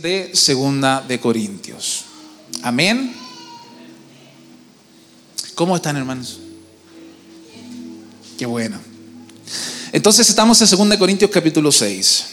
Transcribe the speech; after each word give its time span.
de 0.00 0.30
Segunda 0.34 1.04
de 1.06 1.20
Corintios. 1.20 2.04
Amén. 2.62 3.14
¿Cómo 5.54 5.76
están, 5.76 5.96
hermanos? 5.96 6.38
Qué 8.38 8.46
bueno. 8.46 8.78
Entonces 9.92 10.28
estamos 10.28 10.60
en 10.60 10.66
Segunda 10.66 10.94
de 10.94 10.98
Corintios 10.98 11.30
capítulo 11.30 11.70
6. 11.70 12.24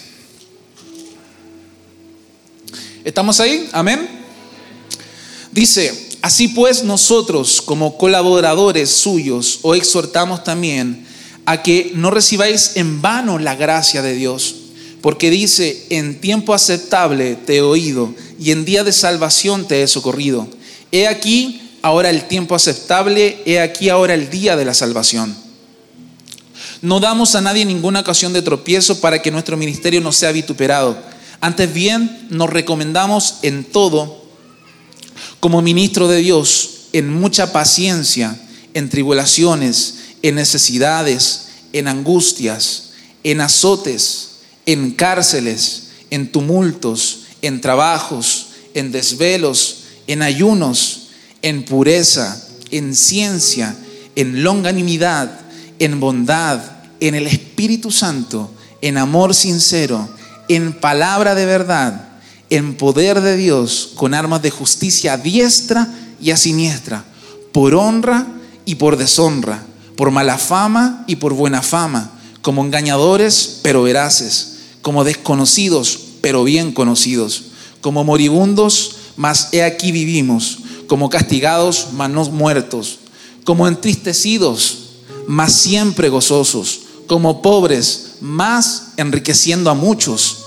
¿Estamos 3.04 3.40
ahí? 3.40 3.70
Amén. 3.74 4.08
Dice, 5.52 6.10
así 6.22 6.50
pues 6.50 6.84
nosotros 6.84 7.62
como 7.62 7.98
colaboradores 7.98 8.90
suyos 8.90 9.60
os 9.62 9.76
exhortamos 9.76 10.44
también 10.44 11.06
a 11.46 11.64
que 11.64 11.92
no 11.96 12.12
recibáis 12.12 12.72
en 12.76 13.02
vano 13.02 13.40
la 13.40 13.56
gracia 13.56 14.02
de 14.02 14.14
Dios 14.14 14.67
porque 15.08 15.30
dice, 15.30 15.86
en 15.90 16.20
tiempo 16.20 16.54
aceptable 16.54 17.38
te 17.38 17.56
he 17.56 17.62
oído 17.62 18.14
y 18.42 18.52
en 18.52 18.66
día 18.66 18.84
de 18.84 18.92
salvación 18.92 19.66
te 19.66 19.82
he 19.82 19.88
socorrido. 19.88 20.50
He 20.92 21.08
aquí 21.08 21.62
ahora 21.82 22.10
el 22.10 22.28
tiempo 22.28 22.56
aceptable, 22.56 23.42
he 23.46 23.62
aquí 23.62 23.88
ahora 23.88 24.16
el 24.16 24.30
día 24.30 24.58
de 24.58 24.66
la 24.66 24.74
salvación. 24.74 25.34
No 26.82 27.00
damos 27.00 27.36
a 27.36 27.40
nadie 27.40 27.64
ninguna 27.64 28.02
ocasión 28.02 28.34
de 28.34 28.42
tropiezo 28.42 29.00
para 29.00 29.22
que 29.22 29.32
nuestro 29.32 29.56
ministerio 29.56 30.02
no 30.02 30.12
sea 30.12 30.34
vituperado. 30.34 31.02
Antes 31.40 31.74
bien, 31.74 32.28
nos 32.30 32.50
recomendamos 32.50 33.36
en 33.44 33.64
todo, 33.64 34.26
como 35.40 35.62
ministro 35.62 36.10
de 36.10 36.18
Dios, 36.18 36.88
en 36.92 37.14
mucha 37.14 37.54
paciencia, 37.54 38.38
en 38.74 38.90
tribulaciones, 38.90 40.00
en 40.22 40.36
necesidades, 40.36 41.48
en 41.72 41.88
angustias, 41.88 42.90
en 43.24 43.40
azotes 43.40 44.32
en 44.68 44.92
cárceles, 44.92 45.88
en 46.12 46.32
tumultos, 46.32 47.24
en 47.42 47.62
trabajos, 47.62 48.50
en 48.76 48.92
desvelos, 48.92 49.86
en 50.06 50.22
ayunos, 50.22 51.08
en 51.42 51.64
pureza, 51.64 52.46
en 52.70 52.94
ciencia, 52.94 53.76
en 54.16 54.44
longanimidad, 54.44 55.40
en 55.80 56.00
bondad, 56.00 56.62
en 57.00 57.16
el 57.16 57.28
Espíritu 57.28 57.92
Santo, 57.92 58.52
en 58.82 58.98
amor 58.98 59.34
sincero, 59.34 60.08
en 60.50 60.74
palabra 60.74 61.34
de 61.34 61.46
verdad, 61.46 62.10
en 62.50 62.76
poder 62.76 63.22
de 63.22 63.38
Dios, 63.38 63.92
con 63.96 64.14
armas 64.14 64.42
de 64.42 64.52
justicia 64.52 65.14
a 65.14 65.18
diestra 65.18 65.88
y 66.22 66.32
a 66.32 66.38
siniestra, 66.38 67.06
por 67.54 67.74
honra 67.74 68.28
y 68.66 68.76
por 68.76 68.98
deshonra, 68.98 69.64
por 69.96 70.12
mala 70.12 70.38
fama 70.38 71.06
y 71.08 71.16
por 71.16 71.34
buena 71.34 71.62
fama, 71.62 72.12
como 72.42 72.66
engañadores 72.66 73.60
pero 73.64 73.84
veraces 73.84 74.57
como 74.88 75.04
desconocidos, 75.04 76.00
pero 76.22 76.46
bien 76.46 76.72
conocidos, 76.72 77.48
como 77.82 78.06
moribundos, 78.06 78.96
mas 79.18 79.50
he 79.52 79.62
aquí 79.62 79.92
vivimos, 79.92 80.60
como 80.88 81.10
castigados, 81.10 81.88
mas 81.92 82.10
no 82.10 82.24
muertos, 82.30 83.00
como 83.44 83.68
entristecidos, 83.68 84.78
mas 85.28 85.52
siempre 85.52 86.08
gozosos, 86.08 86.84
como 87.06 87.42
pobres, 87.42 88.12
mas 88.22 88.94
enriqueciendo 88.96 89.70
a 89.70 89.74
muchos, 89.74 90.38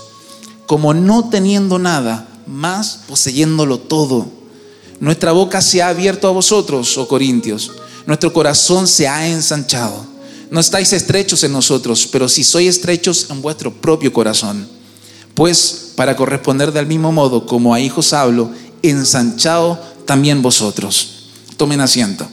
como 0.65 0.95
no 0.95 1.29
teniendo 1.29 1.77
nada, 1.77 2.27
mas 2.47 3.01
poseyéndolo 3.07 3.77
todo. 3.77 4.25
Nuestra 4.99 5.33
boca 5.33 5.61
se 5.61 5.83
ha 5.83 5.89
abierto 5.89 6.27
a 6.27 6.31
vosotros, 6.31 6.97
oh 6.97 7.07
Corintios, 7.07 7.73
nuestro 8.07 8.33
corazón 8.33 8.87
se 8.87 9.07
ha 9.07 9.27
ensanchado 9.27 10.03
no 10.51 10.59
estáis 10.59 10.91
estrechos 10.91 11.45
en 11.45 11.53
nosotros, 11.53 12.07
pero 12.11 12.27
si 12.27 12.43
sois 12.43 12.67
estrechos 12.67 13.27
en 13.29 13.41
vuestro 13.41 13.73
propio 13.73 14.11
corazón. 14.11 14.67
Pues 15.33 15.93
para 15.95 16.17
corresponder 16.17 16.73
del 16.73 16.87
mismo 16.87 17.13
modo 17.13 17.45
como 17.45 17.73
a 17.73 17.79
hijos 17.79 18.11
hablo, 18.11 18.51
ensanchado 18.83 19.81
también 20.05 20.41
vosotros. 20.41 21.29
Tomen 21.55 21.79
asiento. 21.79 22.29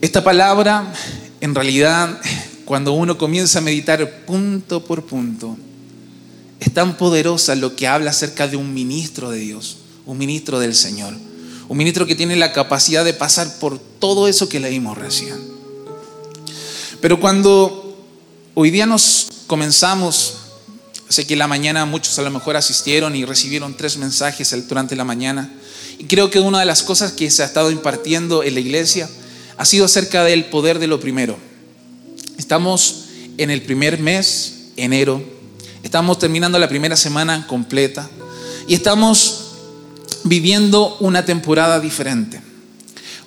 Esta 0.00 0.24
palabra, 0.24 0.90
en 1.42 1.54
realidad, 1.54 2.18
cuando 2.64 2.94
uno 2.94 3.18
comienza 3.18 3.58
a 3.58 3.62
meditar 3.62 4.24
punto 4.24 4.82
por 4.86 5.04
punto, 5.04 5.58
es 6.60 6.72
tan 6.72 6.96
poderosa 6.96 7.54
lo 7.56 7.76
que 7.76 7.86
habla 7.86 8.10
acerca 8.10 8.48
de 8.48 8.56
un 8.56 8.72
ministro 8.72 9.30
de 9.30 9.38
Dios, 9.38 9.76
un 10.06 10.16
ministro 10.16 10.58
del 10.58 10.74
Señor. 10.74 11.12
Un 11.72 11.78
ministro 11.78 12.04
que 12.04 12.14
tiene 12.14 12.36
la 12.36 12.52
capacidad 12.52 13.02
de 13.02 13.14
pasar 13.14 13.58
por 13.58 13.78
todo 13.78 14.28
eso 14.28 14.46
que 14.46 14.60
leímos 14.60 14.98
recién. 14.98 15.40
Pero 17.00 17.18
cuando 17.18 17.96
hoy 18.52 18.70
día 18.70 18.84
nos 18.84 19.28
comenzamos, 19.46 20.34
sé 21.08 21.26
que 21.26 21.32
en 21.32 21.38
la 21.38 21.46
mañana 21.46 21.86
muchos 21.86 22.18
a 22.18 22.22
lo 22.22 22.30
mejor 22.30 22.58
asistieron 22.58 23.16
y 23.16 23.24
recibieron 23.24 23.74
tres 23.74 23.96
mensajes 23.96 24.54
durante 24.68 24.96
la 24.96 25.04
mañana, 25.04 25.50
y 25.98 26.04
creo 26.04 26.28
que 26.28 26.40
una 26.40 26.60
de 26.60 26.66
las 26.66 26.82
cosas 26.82 27.12
que 27.12 27.30
se 27.30 27.42
ha 27.42 27.46
estado 27.46 27.70
impartiendo 27.70 28.42
en 28.42 28.52
la 28.52 28.60
iglesia 28.60 29.08
ha 29.56 29.64
sido 29.64 29.86
acerca 29.86 30.24
del 30.24 30.44
poder 30.50 30.78
de 30.78 30.88
lo 30.88 31.00
primero. 31.00 31.38
Estamos 32.36 33.04
en 33.38 33.50
el 33.50 33.62
primer 33.62 33.98
mes, 33.98 34.72
enero, 34.76 35.24
estamos 35.82 36.18
terminando 36.18 36.58
la 36.58 36.68
primera 36.68 36.98
semana 36.98 37.46
completa 37.46 38.10
y 38.68 38.74
estamos 38.74 39.41
viviendo 40.24 40.96
una 41.00 41.24
temporada 41.24 41.80
diferente. 41.80 42.40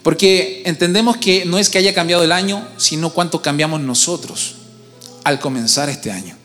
Porque 0.03 0.61
entendemos 0.65 1.17
que 1.17 1.45
no 1.45 1.57
es 1.57 1.69
que 1.69 1.79
haya 1.79 1.93
cambiado 1.93 2.23
el 2.23 2.31
año, 2.31 2.67
sino 2.77 3.09
cuánto 3.09 3.41
cambiamos 3.41 3.81
nosotros 3.81 4.55
al 5.23 5.39
comenzar 5.39 5.89
este 5.89 6.11
año. 6.11 6.37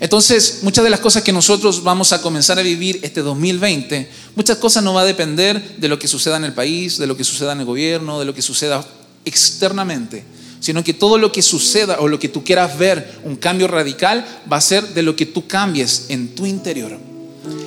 Entonces, 0.00 0.60
muchas 0.62 0.84
de 0.84 0.90
las 0.90 1.00
cosas 1.00 1.24
que 1.24 1.32
nosotros 1.32 1.82
vamos 1.82 2.12
a 2.12 2.22
comenzar 2.22 2.58
a 2.58 2.62
vivir 2.62 3.00
este 3.02 3.20
2020, 3.20 4.08
muchas 4.36 4.58
cosas 4.58 4.84
no 4.84 4.94
va 4.94 5.00
a 5.00 5.04
depender 5.04 5.76
de 5.78 5.88
lo 5.88 5.98
que 5.98 6.06
suceda 6.06 6.36
en 6.36 6.44
el 6.44 6.52
país, 6.52 6.98
de 6.98 7.08
lo 7.08 7.16
que 7.16 7.24
suceda 7.24 7.52
en 7.52 7.60
el 7.60 7.66
gobierno, 7.66 8.20
de 8.20 8.24
lo 8.24 8.32
que 8.32 8.42
suceda 8.42 8.86
externamente, 9.24 10.22
sino 10.60 10.84
que 10.84 10.94
todo 10.94 11.18
lo 11.18 11.32
que 11.32 11.42
suceda 11.42 11.98
o 11.98 12.06
lo 12.06 12.20
que 12.20 12.28
tú 12.28 12.44
quieras 12.44 12.78
ver, 12.78 13.18
un 13.24 13.34
cambio 13.34 13.66
radical, 13.66 14.24
va 14.50 14.58
a 14.58 14.60
ser 14.60 14.94
de 14.94 15.02
lo 15.02 15.16
que 15.16 15.26
tú 15.26 15.48
cambies 15.48 16.06
en 16.10 16.34
tu 16.36 16.46
interior. 16.46 16.96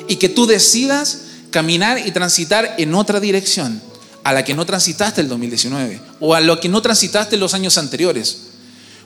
Y 0.08 0.16
que 0.16 0.30
tú 0.30 0.46
decidas 0.46 1.24
caminar 1.52 2.06
y 2.06 2.12
transitar 2.12 2.76
en 2.78 2.96
otra 2.96 3.20
dirección, 3.20 3.82
a 4.24 4.34
la 4.34 4.44
que 4.44 4.54
no 4.54 4.66
transitaste 4.66 5.22
el 5.22 5.30
2019 5.30 6.00
o 6.20 6.34
a 6.34 6.42
lo 6.42 6.60
que 6.60 6.70
no 6.70 6.82
transitaste 6.82 7.38
los 7.38 7.54
años 7.54 7.78
anteriores. 7.78 8.38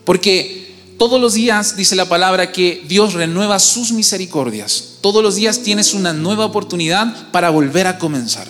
Porque 0.03 0.75
todos 0.97 1.19
los 1.19 1.33
días 1.33 1.75
dice 1.75 1.95
la 1.95 2.07
palabra 2.07 2.51
que 2.51 2.83
Dios 2.87 3.13
renueva 3.13 3.59
sus 3.59 3.91
misericordias. 3.91 4.83
Todos 5.01 5.23
los 5.23 5.35
días 5.35 5.59
tienes 5.59 5.93
una 5.93 6.13
nueva 6.13 6.45
oportunidad 6.45 7.31
para 7.31 7.49
volver 7.49 7.87
a 7.87 7.97
comenzar. 7.97 8.47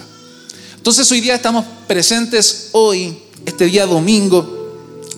Entonces 0.75 1.12
hoy 1.12 1.22
día 1.22 1.35
estamos 1.35 1.66
presentes, 1.88 2.69
hoy, 2.73 3.17
este 3.45 3.66
día 3.66 3.85
domingo 3.85 4.51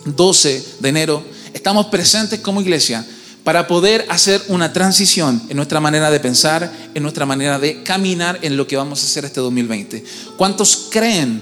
12 0.06 0.66
de 0.80 0.90
enero, 0.90 1.24
estamos 1.54 1.88
presentes 1.88 2.40
como 2.40 2.62
iglesia 2.62 3.06
para 3.48 3.66
poder 3.66 4.06
hacer 4.10 4.44
una 4.50 4.74
transición 4.74 5.42
en 5.48 5.56
nuestra 5.56 5.80
manera 5.80 6.12
de 6.12 6.20
pensar, 6.20 6.70
en 6.94 7.02
nuestra 7.02 7.26
manera 7.26 7.58
de 7.58 7.82
caminar 7.82 8.38
en 8.42 8.58
lo 8.58 8.68
que 8.68 8.76
vamos 8.76 9.02
a 9.02 9.06
hacer 9.06 9.24
este 9.24 9.40
2020. 9.40 10.04
¿Cuántos 10.36 10.90
creen 10.92 11.42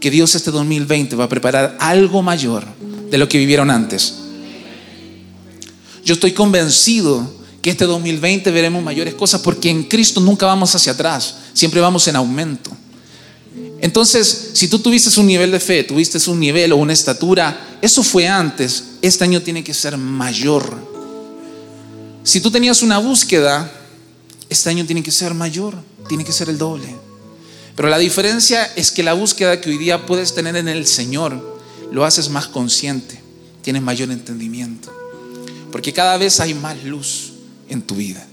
que 0.00 0.10
Dios 0.10 0.34
este 0.34 0.50
2020 0.50 1.14
va 1.14 1.26
a 1.26 1.28
preparar 1.28 1.76
algo 1.78 2.22
mayor 2.22 2.66
de 3.08 3.18
lo 3.18 3.28
que 3.28 3.38
vivieron 3.38 3.70
antes? 3.70 4.14
Yo 6.04 6.14
estoy 6.14 6.32
convencido 6.32 7.32
que 7.62 7.70
este 7.70 7.84
2020 7.84 8.50
veremos 8.50 8.82
mayores 8.82 9.14
cosas 9.14 9.40
porque 9.40 9.70
en 9.70 9.84
Cristo 9.84 10.20
nunca 10.20 10.46
vamos 10.46 10.74
hacia 10.74 10.90
atrás, 10.90 11.36
siempre 11.52 11.80
vamos 11.80 12.08
en 12.08 12.16
aumento. 12.16 12.72
Entonces, 13.80 14.50
si 14.54 14.66
tú 14.66 14.80
tuviste 14.80 15.20
un 15.20 15.26
nivel 15.26 15.52
de 15.52 15.60
fe, 15.60 15.84
tuviste 15.84 16.18
un 16.28 16.40
nivel 16.40 16.72
o 16.72 16.78
una 16.78 16.94
estatura, 16.94 17.78
eso 17.80 18.02
fue 18.02 18.26
antes, 18.26 18.86
este 19.02 19.22
año 19.22 19.40
tiene 19.40 19.62
que 19.62 19.72
ser 19.72 19.96
mayor 19.96 20.93
si 22.24 22.40
tú 22.40 22.50
tenías 22.50 22.82
una 22.82 22.98
búsqueda, 22.98 23.70
este 24.48 24.70
año 24.70 24.86
tiene 24.86 25.02
que 25.02 25.12
ser 25.12 25.34
mayor, 25.34 25.74
tiene 26.08 26.24
que 26.24 26.32
ser 26.32 26.48
el 26.48 26.56
doble. 26.56 26.88
Pero 27.76 27.88
la 27.88 27.98
diferencia 27.98 28.64
es 28.76 28.90
que 28.90 29.02
la 29.02 29.12
búsqueda 29.12 29.60
que 29.60 29.68
hoy 29.68 29.76
día 29.76 30.06
puedes 30.06 30.34
tener 30.34 30.56
en 30.56 30.68
el 30.68 30.86
Señor, 30.86 31.58
lo 31.92 32.04
haces 32.04 32.30
más 32.30 32.48
consciente, 32.48 33.20
tienes 33.62 33.82
mayor 33.82 34.10
entendimiento. 34.10 34.90
Porque 35.70 35.92
cada 35.92 36.16
vez 36.16 36.40
hay 36.40 36.54
más 36.54 36.82
luz 36.84 37.32
en 37.68 37.82
tu 37.82 37.94
vida. 37.94 38.26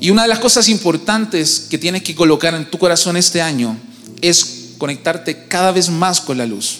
Y 0.00 0.10
una 0.10 0.22
de 0.22 0.28
las 0.28 0.40
cosas 0.40 0.68
importantes 0.68 1.66
que 1.70 1.78
tienes 1.78 2.02
que 2.02 2.16
colocar 2.16 2.52
en 2.54 2.68
tu 2.68 2.78
corazón 2.78 3.16
este 3.16 3.40
año 3.40 3.76
es 4.22 4.74
conectarte 4.78 5.46
cada 5.46 5.70
vez 5.70 5.88
más 5.88 6.20
con 6.20 6.38
la 6.38 6.46
luz. 6.46 6.78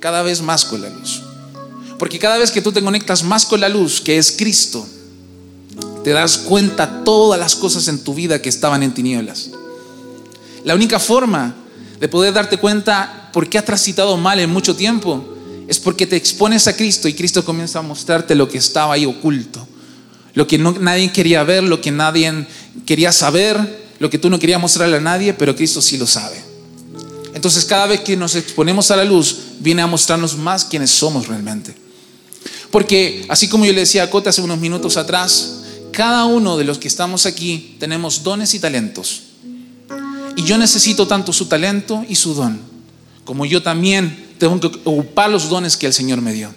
Cada 0.00 0.22
vez 0.22 0.42
más 0.42 0.66
con 0.66 0.82
la 0.82 0.90
luz. 0.90 1.22
Porque 1.98 2.18
cada 2.18 2.38
vez 2.38 2.50
que 2.50 2.62
tú 2.62 2.72
te 2.72 2.82
conectas 2.82 3.22
más 3.22 3.46
con 3.46 3.60
la 3.60 3.68
luz, 3.68 4.00
que 4.00 4.18
es 4.18 4.32
Cristo, 4.32 4.86
te 6.04 6.10
das 6.10 6.38
cuenta 6.38 7.02
todas 7.04 7.40
las 7.40 7.56
cosas 7.56 7.88
en 7.88 7.98
tu 7.98 8.14
vida 8.14 8.40
que 8.40 8.48
estaban 8.48 8.82
en 8.82 8.94
tinieblas. 8.94 9.50
La 10.64 10.74
única 10.74 10.98
forma 10.98 11.54
de 11.98 12.08
poder 12.08 12.34
darte 12.34 12.58
cuenta 12.58 13.30
por 13.32 13.48
qué 13.48 13.58
has 13.58 13.64
transitado 13.64 14.16
mal 14.16 14.38
en 14.38 14.50
mucho 14.50 14.76
tiempo 14.76 15.24
es 15.66 15.80
porque 15.80 16.06
te 16.06 16.16
expones 16.16 16.68
a 16.68 16.76
Cristo 16.76 17.08
y 17.08 17.14
Cristo 17.14 17.44
comienza 17.44 17.80
a 17.80 17.82
mostrarte 17.82 18.34
lo 18.34 18.48
que 18.48 18.58
estaba 18.58 18.94
ahí 18.94 19.04
oculto, 19.04 19.66
lo 20.34 20.46
que 20.46 20.58
nadie 20.58 21.10
quería 21.12 21.42
ver, 21.44 21.64
lo 21.64 21.80
que 21.80 21.90
nadie 21.90 22.46
quería 22.84 23.10
saber, 23.10 23.86
lo 23.98 24.10
que 24.10 24.18
tú 24.18 24.30
no 24.30 24.38
querías 24.38 24.60
mostrarle 24.60 24.98
a 24.98 25.00
nadie, 25.00 25.34
pero 25.34 25.56
Cristo 25.56 25.82
sí 25.82 25.96
lo 25.98 26.06
sabe. 26.06 26.40
Entonces 27.34 27.64
cada 27.64 27.86
vez 27.86 28.00
que 28.00 28.16
nos 28.16 28.34
exponemos 28.34 28.90
a 28.90 28.96
la 28.96 29.04
luz, 29.04 29.38
viene 29.60 29.82
a 29.82 29.86
mostrarnos 29.86 30.36
más 30.36 30.64
quiénes 30.64 30.90
somos 30.90 31.26
realmente. 31.26 31.85
Porque 32.70 33.24
así 33.28 33.48
como 33.48 33.64
yo 33.64 33.72
le 33.72 33.80
decía 33.80 34.02
a 34.02 34.10
Cota 34.10 34.30
hace 34.30 34.42
unos 34.42 34.58
minutos 34.58 34.96
atrás, 34.96 35.62
cada 35.92 36.24
uno 36.24 36.56
de 36.56 36.64
los 36.64 36.78
que 36.78 36.88
estamos 36.88 37.26
aquí 37.26 37.76
tenemos 37.78 38.22
dones 38.22 38.54
y 38.54 38.60
talentos. 38.60 39.22
Y 40.36 40.42
yo 40.42 40.58
necesito 40.58 41.06
tanto 41.06 41.32
su 41.32 41.46
talento 41.46 42.04
y 42.08 42.16
su 42.16 42.34
don, 42.34 42.60
como 43.24 43.46
yo 43.46 43.62
también 43.62 44.34
tengo 44.38 44.60
que 44.60 44.66
ocupar 44.84 45.30
los 45.30 45.48
dones 45.48 45.76
que 45.76 45.86
el 45.86 45.94
Señor 45.94 46.20
me 46.20 46.32
dio. 46.32 46.52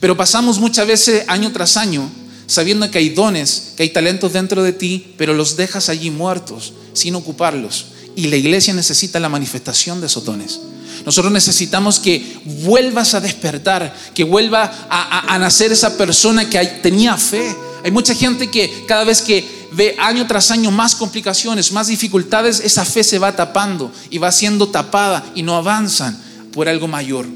Pero 0.00 0.16
pasamos 0.16 0.58
muchas 0.58 0.86
veces 0.86 1.24
año 1.28 1.52
tras 1.52 1.76
año 1.76 2.10
sabiendo 2.50 2.90
que 2.90 2.98
hay 2.98 3.10
dones, 3.10 3.74
que 3.76 3.84
hay 3.84 3.90
talentos 3.90 4.32
dentro 4.32 4.64
de 4.64 4.72
ti, 4.72 5.14
pero 5.16 5.34
los 5.34 5.56
dejas 5.56 5.88
allí 5.88 6.10
muertos 6.10 6.72
sin 6.94 7.14
ocuparlos. 7.14 7.86
Y 8.16 8.26
la 8.26 8.36
iglesia 8.36 8.74
necesita 8.74 9.20
la 9.20 9.28
manifestación 9.28 10.00
de 10.00 10.08
esos 10.08 10.24
dones. 10.24 10.58
Nosotros 11.04 11.32
necesitamos 11.32 11.98
que 11.98 12.38
vuelvas 12.44 13.14
a 13.14 13.20
despertar, 13.20 13.94
que 14.14 14.24
vuelva 14.24 14.70
a, 14.90 15.38
nacer 15.38 15.72
esa 15.72 15.96
persona 15.96 16.48
que 16.48 16.64
tenía 16.82 17.16
fe. 17.16 17.54
Hay 17.84 17.90
mucha 17.90 18.14
gente 18.14 18.50
que 18.50 18.84
cada 18.86 19.04
vez 19.04 19.22
que 19.22 19.44
ve 19.72 19.96
año 19.98 20.26
tras 20.26 20.50
año 20.50 20.70
más 20.70 20.94
complicaciones, 20.94 21.72
más 21.72 21.86
dificultades, 21.86 22.60
esa 22.60 22.84
fe 22.84 23.02
se 23.04 23.18
va 23.18 23.34
tapando 23.34 23.90
y 24.10 24.18
va 24.18 24.32
siendo 24.32 24.68
tapada 24.68 25.24
y 25.34 25.42
no 25.42 25.56
avanzan 25.56 26.20
por 26.52 26.68
algo 26.68 26.88
mayor. 26.88 27.26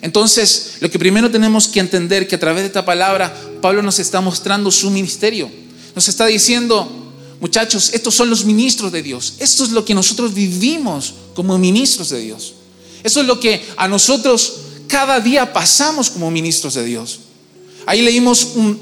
Entonces, 0.00 0.76
lo 0.80 0.90
que 0.90 0.98
primero 0.98 1.30
tenemos 1.30 1.68
que 1.68 1.80
entender 1.80 2.28
que 2.28 2.34
a 2.34 2.40
través 2.40 2.62
de 2.62 2.66
esta 2.66 2.84
palabra 2.84 3.34
Pablo 3.62 3.82
nos 3.82 3.98
está 3.98 4.20
mostrando 4.20 4.70
su 4.70 4.90
ministerio. 4.90 5.50
Nos 5.94 6.08
está 6.08 6.26
diciendo, 6.26 6.90
muchachos, 7.40 7.90
estos 7.94 8.14
son 8.14 8.28
los 8.28 8.44
ministros 8.44 8.92
de 8.92 9.02
Dios. 9.02 9.34
Esto 9.38 9.64
es 9.64 9.70
lo 9.70 9.84
que 9.84 9.94
nosotros 9.94 10.34
vivimos 10.34 11.14
como 11.34 11.56
ministros 11.56 12.10
de 12.10 12.20
Dios. 12.20 12.52
Eso 13.04 13.20
es 13.20 13.26
lo 13.26 13.38
que 13.38 13.64
a 13.76 13.86
nosotros 13.86 14.54
cada 14.88 15.20
día 15.20 15.52
pasamos 15.52 16.10
como 16.10 16.30
ministros 16.30 16.74
de 16.74 16.84
Dios. 16.84 17.20
Ahí 17.86 18.00
leímos 18.02 18.52
un 18.56 18.80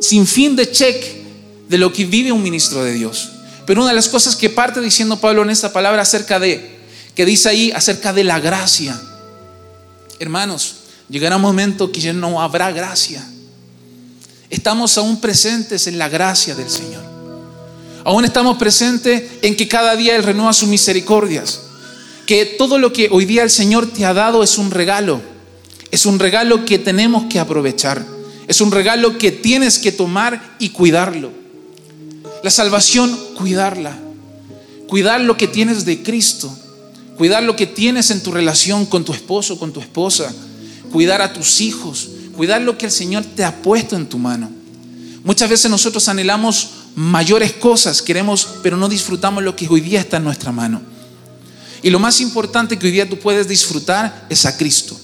sinfín 0.00 0.56
de 0.56 0.72
check 0.72 1.04
de 1.68 1.78
lo 1.78 1.92
que 1.92 2.06
vive 2.06 2.32
un 2.32 2.42
ministro 2.42 2.82
de 2.82 2.94
Dios. 2.94 3.28
Pero 3.66 3.82
una 3.82 3.90
de 3.90 3.96
las 3.96 4.08
cosas 4.08 4.34
que 4.34 4.48
parte 4.48 4.80
diciendo 4.80 5.20
Pablo 5.20 5.42
en 5.42 5.50
esta 5.50 5.72
palabra 5.72 6.02
acerca 6.02 6.40
de 6.40 6.78
que 7.14 7.26
dice 7.26 7.50
ahí 7.50 7.70
acerca 7.72 8.14
de 8.14 8.24
la 8.24 8.40
gracia. 8.40 8.98
Hermanos, 10.18 10.76
llegará 11.10 11.36
un 11.36 11.42
momento 11.42 11.92
que 11.92 12.00
ya 12.00 12.14
no 12.14 12.40
habrá 12.40 12.72
gracia. 12.72 13.22
Estamos 14.48 14.96
aún 14.96 15.20
presentes 15.20 15.86
en 15.86 15.98
la 15.98 16.08
gracia 16.08 16.54
del 16.54 16.70
Señor. 16.70 17.02
Aún 18.04 18.24
estamos 18.24 18.56
presentes 18.56 19.24
en 19.42 19.54
que 19.54 19.68
cada 19.68 19.94
día 19.94 20.16
Él 20.16 20.22
renueva 20.22 20.54
sus 20.54 20.68
misericordias. 20.68 21.60
Que 22.28 22.44
todo 22.44 22.78
lo 22.78 22.92
que 22.92 23.08
hoy 23.10 23.24
día 23.24 23.42
el 23.42 23.50
Señor 23.50 23.90
te 23.90 24.04
ha 24.04 24.14
dado 24.14 24.44
es 24.44 24.56
un 24.56 24.70
regalo. 24.70 25.20
Es 25.90 26.06
un 26.06 26.20
regalo 26.20 26.64
que 26.64 26.78
tenemos 26.78 27.24
que 27.24 27.40
aprovechar. 27.40 28.06
Es 28.46 28.60
un 28.60 28.70
regalo 28.70 29.18
que 29.18 29.32
tienes 29.32 29.80
que 29.80 29.90
tomar 29.90 30.56
y 30.60 30.68
cuidarlo. 30.68 31.32
La 32.44 32.50
salvación, 32.50 33.18
cuidarla. 33.34 33.98
Cuidar 34.86 35.22
lo 35.22 35.36
que 35.36 35.48
tienes 35.48 35.84
de 35.84 36.02
Cristo 36.04 36.56
cuidar 37.18 37.42
lo 37.42 37.56
que 37.56 37.66
tienes 37.66 38.12
en 38.12 38.22
tu 38.22 38.30
relación 38.30 38.86
con 38.86 39.04
tu 39.04 39.12
esposo, 39.12 39.58
con 39.58 39.72
tu 39.72 39.80
esposa, 39.80 40.32
cuidar 40.92 41.20
a 41.20 41.32
tus 41.32 41.60
hijos, 41.60 42.08
cuidar 42.36 42.62
lo 42.62 42.78
que 42.78 42.86
el 42.86 42.92
Señor 42.92 43.24
te 43.24 43.44
ha 43.44 43.60
puesto 43.60 43.96
en 43.96 44.08
tu 44.08 44.18
mano. 44.18 44.48
Muchas 45.24 45.50
veces 45.50 45.68
nosotros 45.68 46.08
anhelamos 46.08 46.68
mayores 46.94 47.52
cosas, 47.54 48.00
queremos, 48.00 48.48
pero 48.62 48.76
no 48.76 48.88
disfrutamos 48.88 49.42
lo 49.42 49.56
que 49.56 49.66
hoy 49.68 49.80
día 49.80 50.00
está 50.00 50.18
en 50.18 50.24
nuestra 50.24 50.52
mano. 50.52 50.80
Y 51.82 51.90
lo 51.90 51.98
más 51.98 52.20
importante 52.20 52.78
que 52.78 52.86
hoy 52.86 52.92
día 52.92 53.08
tú 53.08 53.18
puedes 53.18 53.48
disfrutar 53.48 54.26
es 54.28 54.46
a 54.46 54.56
Cristo. 54.56 54.98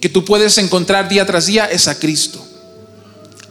Que 0.00 0.08
tú 0.08 0.24
puedes 0.24 0.58
encontrar 0.58 1.08
día 1.08 1.26
tras 1.26 1.46
día 1.46 1.66
es 1.66 1.88
a 1.88 1.98
Cristo. 1.98 2.44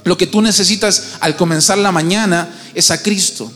Lo 0.04 0.18
que 0.18 0.28
tú 0.28 0.42
necesitas 0.42 1.14
al 1.20 1.36
comenzar 1.36 1.78
la 1.78 1.92
mañana 1.92 2.50
es 2.74 2.92
a 2.92 3.02
Cristo. 3.02 3.52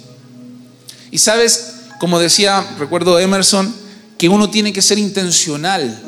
Y 1.11 1.17
sabes, 1.19 1.73
como 1.99 2.19
decía, 2.19 2.75
recuerdo 2.77 3.19
Emerson, 3.19 3.73
que 4.17 4.29
uno 4.29 4.49
tiene 4.49 4.73
que 4.73 4.81
ser 4.81 4.97
intencional. 4.97 6.01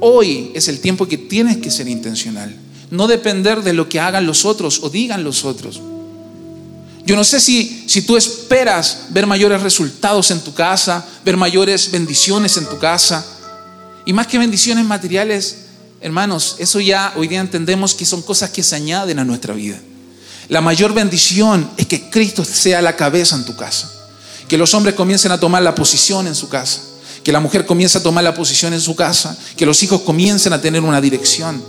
Hoy 0.00 0.50
es 0.54 0.68
el 0.68 0.80
tiempo 0.80 1.06
que 1.06 1.18
tienes 1.18 1.58
que 1.58 1.70
ser 1.70 1.88
intencional. 1.88 2.54
No 2.90 3.06
depender 3.06 3.62
de 3.62 3.72
lo 3.72 3.88
que 3.88 4.00
hagan 4.00 4.26
los 4.26 4.44
otros 4.44 4.80
o 4.82 4.90
digan 4.90 5.24
los 5.24 5.44
otros. 5.44 5.80
Yo 7.08 7.16
no 7.16 7.24
sé 7.24 7.40
si, 7.40 7.84
si 7.86 8.02
tú 8.02 8.18
esperas 8.18 9.04
ver 9.08 9.26
mayores 9.26 9.62
resultados 9.62 10.30
en 10.30 10.40
tu 10.40 10.52
casa, 10.52 11.02
ver 11.24 11.38
mayores 11.38 11.90
bendiciones 11.90 12.58
en 12.58 12.66
tu 12.66 12.78
casa. 12.78 13.24
Y 14.04 14.12
más 14.12 14.26
que 14.26 14.36
bendiciones 14.36 14.84
materiales, 14.84 15.56
hermanos, 16.02 16.56
eso 16.58 16.80
ya 16.80 17.14
hoy 17.16 17.26
día 17.26 17.40
entendemos 17.40 17.94
que 17.94 18.04
son 18.04 18.20
cosas 18.20 18.50
que 18.50 18.62
se 18.62 18.76
añaden 18.76 19.18
a 19.18 19.24
nuestra 19.24 19.54
vida. 19.54 19.78
La 20.50 20.60
mayor 20.60 20.92
bendición 20.92 21.70
es 21.78 21.86
que 21.86 22.10
Cristo 22.10 22.44
sea 22.44 22.82
la 22.82 22.94
cabeza 22.94 23.36
en 23.36 23.46
tu 23.46 23.56
casa. 23.56 23.90
Que 24.46 24.58
los 24.58 24.74
hombres 24.74 24.94
comiencen 24.94 25.32
a 25.32 25.40
tomar 25.40 25.62
la 25.62 25.74
posición 25.74 26.26
en 26.26 26.34
su 26.34 26.50
casa. 26.50 26.82
Que 27.24 27.32
la 27.32 27.40
mujer 27.40 27.64
comience 27.64 27.96
a 27.96 28.02
tomar 28.02 28.22
la 28.22 28.34
posición 28.34 28.74
en 28.74 28.82
su 28.82 28.94
casa. 28.94 29.34
Que 29.56 29.64
los 29.64 29.82
hijos 29.82 30.02
comiencen 30.02 30.52
a 30.52 30.60
tener 30.60 30.82
una 30.82 31.00
dirección. 31.00 31.64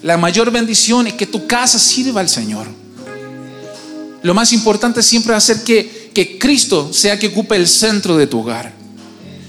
La 0.00 0.16
mayor 0.16 0.50
bendición 0.50 1.06
es 1.06 1.12
que 1.12 1.26
tu 1.26 1.46
casa 1.46 1.78
sirva 1.78 2.22
al 2.22 2.30
Señor. 2.30 2.66
Lo 4.22 4.34
más 4.34 4.52
importante 4.52 5.02
siempre 5.02 5.32
va 5.32 5.38
a 5.38 5.64
que, 5.64 6.10
que 6.12 6.38
Cristo 6.38 6.92
sea 6.92 7.18
que 7.18 7.28
ocupe 7.28 7.56
el 7.56 7.66
centro 7.66 8.16
de 8.16 8.26
tu 8.26 8.40
hogar. 8.40 8.74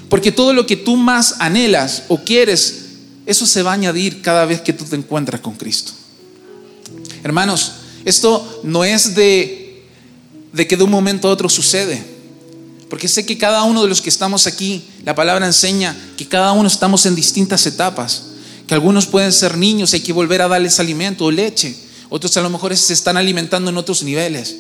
Porque 0.10 0.32
todo 0.32 0.54
lo 0.54 0.66
que 0.66 0.78
tú 0.78 0.98
más 0.98 1.36
anhelas 1.40 2.04
o 2.08 2.20
quieres, 2.20 2.86
eso 3.26 3.46
se 3.46 3.64
va 3.64 3.72
a 3.72 3.76
añadir 3.76 4.22
cada 4.22 4.46
vez 4.46 4.62
que 4.62 4.74
tú 4.74 4.86
te 4.86 4.96
encuentras 4.96 5.42
con 5.42 5.56
Cristo. 5.56 5.94
Hermanos, 7.24 7.74
esto 8.06 8.62
no 8.64 8.84
es 8.84 9.16
de 9.16 9.62
de 10.54 10.68
que 10.68 10.78
de 10.78 10.84
un 10.84 10.92
momento 10.92 11.28
a 11.28 11.32
otro 11.32 11.50
sucede. 11.50 12.04
Porque 12.90 13.08
sé 13.08 13.26
que 13.26 13.38
cada 13.38 13.64
uno 13.64 13.84
de 13.84 13.90
los 13.90 14.02
que 14.02 14.10
estamos 14.10 14.48
aquí, 14.48 14.84
la 15.06 15.16
palabra 15.16 15.46
enseña 15.46 15.96
que 16.18 16.28
cada 16.28 16.52
uno 16.52 16.68
estamos 16.68 17.06
en 17.06 17.16
distintas 17.16 17.66
etapas. 17.66 18.24
Que 18.68 18.74
algunos 18.74 19.06
pueden 19.06 19.32
ser 19.32 19.58
niños, 19.58 19.94
hay 19.94 20.02
que 20.02 20.14
volver 20.14 20.42
a 20.42 20.48
darles 20.48 20.80
alimento 20.80 21.26
o 21.26 21.32
leche. 21.32 21.76
Otros 22.14 22.36
a 22.36 22.42
lo 22.42 22.50
mejor 22.50 22.76
se 22.76 22.92
están 22.92 23.16
alimentando 23.16 23.72
en 23.72 23.78
otros 23.78 24.04
niveles. 24.04 24.58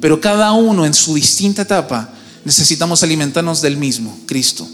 Pero 0.00 0.20
cada 0.20 0.52
uno 0.52 0.86
en 0.86 0.94
su 0.94 1.16
distinta 1.16 1.62
etapa 1.62 2.08
necesitamos 2.44 3.02
alimentarnos 3.02 3.60
del 3.60 3.76
mismo, 3.76 4.16
Cristo. 4.26 4.64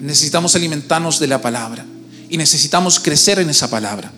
Necesitamos 0.00 0.54
alimentarnos 0.54 1.18
de 1.18 1.26
la 1.26 1.42
palabra. 1.42 1.84
Y 2.30 2.36
necesitamos 2.36 3.00
crecer 3.00 3.40
en 3.40 3.50
esa 3.50 3.68
palabra. 3.68 4.12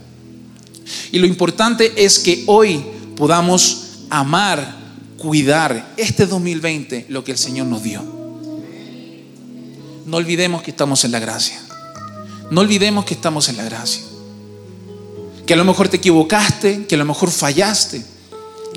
Y 1.11 1.19
lo 1.19 1.27
importante 1.27 1.95
es 1.97 2.19
que 2.19 2.45
hoy 2.47 2.85
podamos 3.17 4.03
amar 4.11 4.77
cuidar 5.17 5.95
este 5.97 6.27
2020 6.27 7.07
lo 7.09 7.25
que 7.25 7.33
el 7.33 7.39
Señor 7.39 7.69
nos 7.69 7.83
dio. 7.83 8.05
No 10.05 10.19
olvidemos 10.19 10.63
que 10.63 10.73
estamos 10.73 11.05
en 11.05 11.13
la 11.13 11.21
gracia. 11.21 11.59
No 12.51 12.61
olvidemos 12.61 13.07
que 13.07 13.15
estamos 13.15 13.49
en 13.49 13.57
la 13.57 13.65
gracia. 13.65 14.10
Que 15.51 15.55
a 15.55 15.57
lo 15.57 15.65
mejor 15.65 15.89
te 15.89 15.97
equivocaste, 15.97 16.87
que 16.87 16.95
a 16.95 16.99
lo 16.99 17.05
mejor 17.05 17.29
fallaste, 17.29 18.05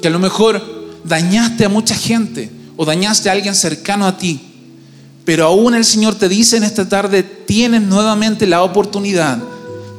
que 0.02 0.08
a 0.08 0.10
lo 0.10 0.18
mejor 0.18 0.60
dañaste 1.04 1.66
a 1.66 1.70
mucha 1.70 1.94
gente 1.94 2.50
o 2.76 2.84
dañaste 2.84 3.30
a 3.30 3.34
alguien 3.34 3.54
cercano 3.54 4.08
a 4.08 4.18
ti. 4.18 4.42
Pero 5.24 5.46
aún 5.46 5.76
el 5.76 5.86
Señor 5.86 6.16
te 6.16 6.28
dice 6.28 6.58
en 6.58 6.64
esta 6.64 6.90
tarde, 6.90 7.22
tienes 7.22 7.84
nuevamente 7.84 8.48
la 8.48 8.64
oportunidad 8.64 9.38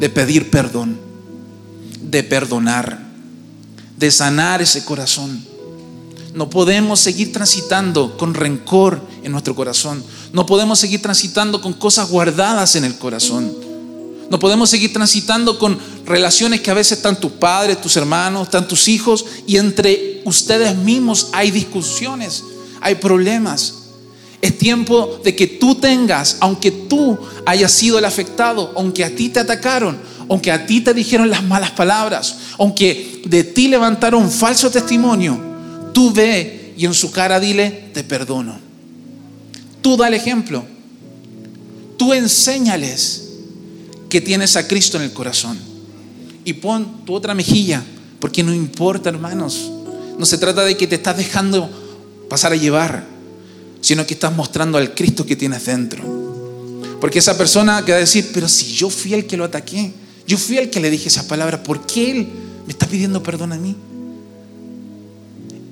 de 0.00 0.08
pedir 0.08 0.50
perdón, 0.50 0.98
de 2.02 2.24
perdonar, 2.24 2.98
de 3.96 4.10
sanar 4.10 4.60
ese 4.60 4.84
corazón 4.84 5.54
no 6.34 6.50
podemos 6.50 6.98
seguir 6.98 7.32
transitando 7.32 8.16
con 8.16 8.34
rencor 8.34 9.00
en 9.22 9.30
nuestro 9.30 9.54
corazón. 9.54 10.02
No 10.32 10.44
podemos 10.46 10.80
seguir 10.80 11.00
transitando 11.00 11.60
con 11.60 11.72
cosas 11.74 12.10
guardadas 12.10 12.74
en 12.74 12.84
el 12.84 12.98
corazón. 12.98 13.52
No 14.30 14.38
podemos 14.38 14.70
seguir 14.70 14.92
transitando 14.92 15.58
con 15.58 15.78
relaciones 16.06 16.60
que 16.60 16.70
a 16.70 16.74
veces 16.74 16.98
están 16.98 17.20
tus 17.20 17.32
padres, 17.32 17.80
tus 17.80 17.96
hermanos, 17.96 18.44
están 18.44 18.66
tus 18.66 18.88
hijos 18.88 19.24
y 19.46 19.56
entre 19.56 20.22
ustedes 20.24 20.76
mismos 20.76 21.28
hay 21.32 21.50
discusiones, 21.50 22.42
hay 22.80 22.96
problemas. 22.96 23.74
Es 24.40 24.58
tiempo 24.58 25.20
de 25.24 25.34
que 25.34 25.46
tú 25.46 25.74
tengas, 25.74 26.36
aunque 26.40 26.70
tú 26.70 27.18
hayas 27.46 27.72
sido 27.72 27.98
el 27.98 28.04
afectado, 28.04 28.72
aunque 28.76 29.04
a 29.04 29.14
ti 29.14 29.28
te 29.28 29.40
atacaron, 29.40 29.98
aunque 30.28 30.50
a 30.50 30.66
ti 30.66 30.80
te 30.80 30.94
dijeron 30.94 31.30
las 31.30 31.44
malas 31.44 31.70
palabras, 31.70 32.36
aunque 32.58 33.22
de 33.26 33.44
ti 33.44 33.68
levantaron 33.68 34.30
falso 34.30 34.70
testimonio, 34.70 35.54
Tú 35.94 36.12
ve 36.12 36.74
y 36.76 36.84
en 36.84 36.92
su 36.92 37.12
cara 37.12 37.40
dile, 37.40 37.70
te 37.94 38.02
perdono. 38.02 38.58
Tú 39.80 39.96
da 39.96 40.08
el 40.08 40.14
ejemplo. 40.14 40.64
Tú 41.96 42.12
enséñales. 42.12 43.23
Que 44.14 44.20
tienes 44.20 44.54
a 44.54 44.68
Cristo 44.68 44.96
en 44.96 45.02
el 45.02 45.12
corazón. 45.12 45.58
Y 46.44 46.52
pon 46.52 47.04
tu 47.04 47.14
otra 47.14 47.34
mejilla, 47.34 47.82
porque 48.20 48.44
no 48.44 48.54
importa, 48.54 49.08
hermanos. 49.08 49.72
No 50.16 50.24
se 50.24 50.38
trata 50.38 50.64
de 50.64 50.76
que 50.76 50.86
te 50.86 50.94
estás 50.94 51.16
dejando 51.16 51.68
pasar 52.30 52.52
a 52.52 52.56
llevar, 52.56 53.04
sino 53.80 54.06
que 54.06 54.14
estás 54.14 54.32
mostrando 54.32 54.78
al 54.78 54.94
Cristo 54.94 55.26
que 55.26 55.34
tienes 55.34 55.66
dentro. 55.66 56.04
Porque 57.00 57.18
esa 57.18 57.36
persona 57.36 57.84
que 57.84 57.90
va 57.90 57.98
a 57.98 58.02
decir, 58.02 58.30
pero 58.32 58.48
si 58.48 58.72
yo 58.72 58.88
fui 58.88 59.14
el 59.14 59.26
que 59.26 59.36
lo 59.36 59.42
ataqué, 59.42 59.92
yo 60.28 60.38
fui 60.38 60.58
el 60.58 60.70
que 60.70 60.78
le 60.78 60.90
dije 60.90 61.08
esas 61.08 61.24
palabras, 61.24 61.62
¿por 61.64 61.84
qué 61.84 62.12
él 62.12 62.28
me 62.66 62.72
está 62.72 62.86
pidiendo 62.86 63.20
perdón 63.20 63.52
a 63.52 63.56
mí? 63.56 63.74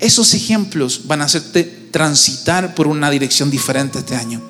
Esos 0.01 0.35
ejemplos 0.35 1.03
van 1.05 1.21
a 1.21 1.27
hacerte 1.27 1.63
transitar 1.93 2.75
por 2.75 2.89
una 2.89 3.09
dirección 3.09 3.53
diferente 3.53 4.01
este 4.01 4.17
año. 4.17 4.43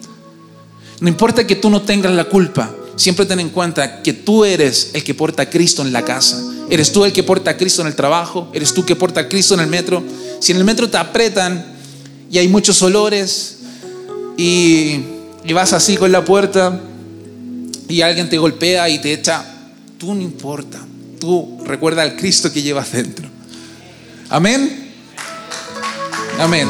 No 1.00 1.08
importa 1.08 1.46
que 1.46 1.56
tú 1.56 1.68
no 1.68 1.82
tengas 1.82 2.12
la 2.12 2.24
culpa, 2.24 2.74
siempre 3.02 3.26
ten 3.26 3.40
en 3.40 3.50
cuenta 3.50 4.00
que 4.00 4.12
tú 4.12 4.44
eres 4.44 4.90
el 4.94 5.02
que 5.02 5.12
porta 5.12 5.42
a 5.42 5.50
Cristo 5.50 5.82
en 5.82 5.92
la 5.92 6.04
casa. 6.04 6.40
Eres 6.70 6.92
tú 6.92 7.04
el 7.04 7.12
que 7.12 7.24
porta 7.24 7.50
a 7.50 7.56
Cristo 7.56 7.82
en 7.82 7.88
el 7.88 7.96
trabajo, 7.96 8.48
eres 8.54 8.72
tú 8.72 8.86
que 8.86 8.94
porta 8.94 9.22
a 9.22 9.28
Cristo 9.28 9.54
en 9.54 9.60
el 9.60 9.66
metro. 9.66 10.02
Si 10.40 10.52
en 10.52 10.58
el 10.58 10.64
metro 10.64 10.88
te 10.88 10.96
apretan 10.96 11.66
y 12.30 12.38
hay 12.38 12.46
muchos 12.46 12.80
olores 12.80 13.58
y, 14.36 15.00
y 15.44 15.52
vas 15.52 15.72
así 15.72 15.96
con 15.96 16.12
la 16.12 16.24
puerta 16.24 16.80
y 17.88 18.02
alguien 18.02 18.28
te 18.30 18.38
golpea 18.38 18.88
y 18.88 19.00
te 19.00 19.12
echa 19.12 19.44
tú 19.98 20.14
no 20.14 20.22
importa. 20.22 20.78
Tú 21.18 21.60
recuerda 21.64 22.02
al 22.02 22.16
Cristo 22.16 22.52
que 22.52 22.62
llevas 22.62 22.92
dentro. 22.92 23.28
Amén. 24.28 24.92
Amén. 26.38 26.68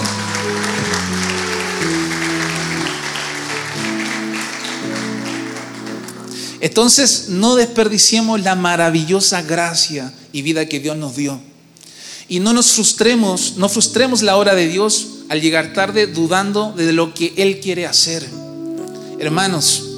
Entonces, 6.63 7.27
no 7.29 7.57
desperdiciemos 7.57 8.41
la 8.41 8.55
maravillosa 8.55 9.43
gracia 9.43 10.15
y 10.33 10.41
vida 10.41 10.65
que 10.67 10.81
Dios 10.81 10.97
nos 10.97 11.15
dio. 11.15 11.39
Y 12.29 12.41
no 12.41 12.55
nos 12.55 12.73
frustremos, 12.73 13.59
no 13.59 13.69
frustremos 13.69 14.23
la 14.23 14.39
hora 14.39 14.55
de 14.55 14.69
Dios 14.69 15.09
al 15.29 15.43
llegar 15.43 15.75
tarde 15.75 16.07
dudando 16.07 16.73
de 16.73 16.95
lo 16.95 17.13
que 17.13 17.35
Él 17.37 17.61
quiere 17.61 17.85
hacer. 17.85 18.27
Hermanos, 19.19 19.93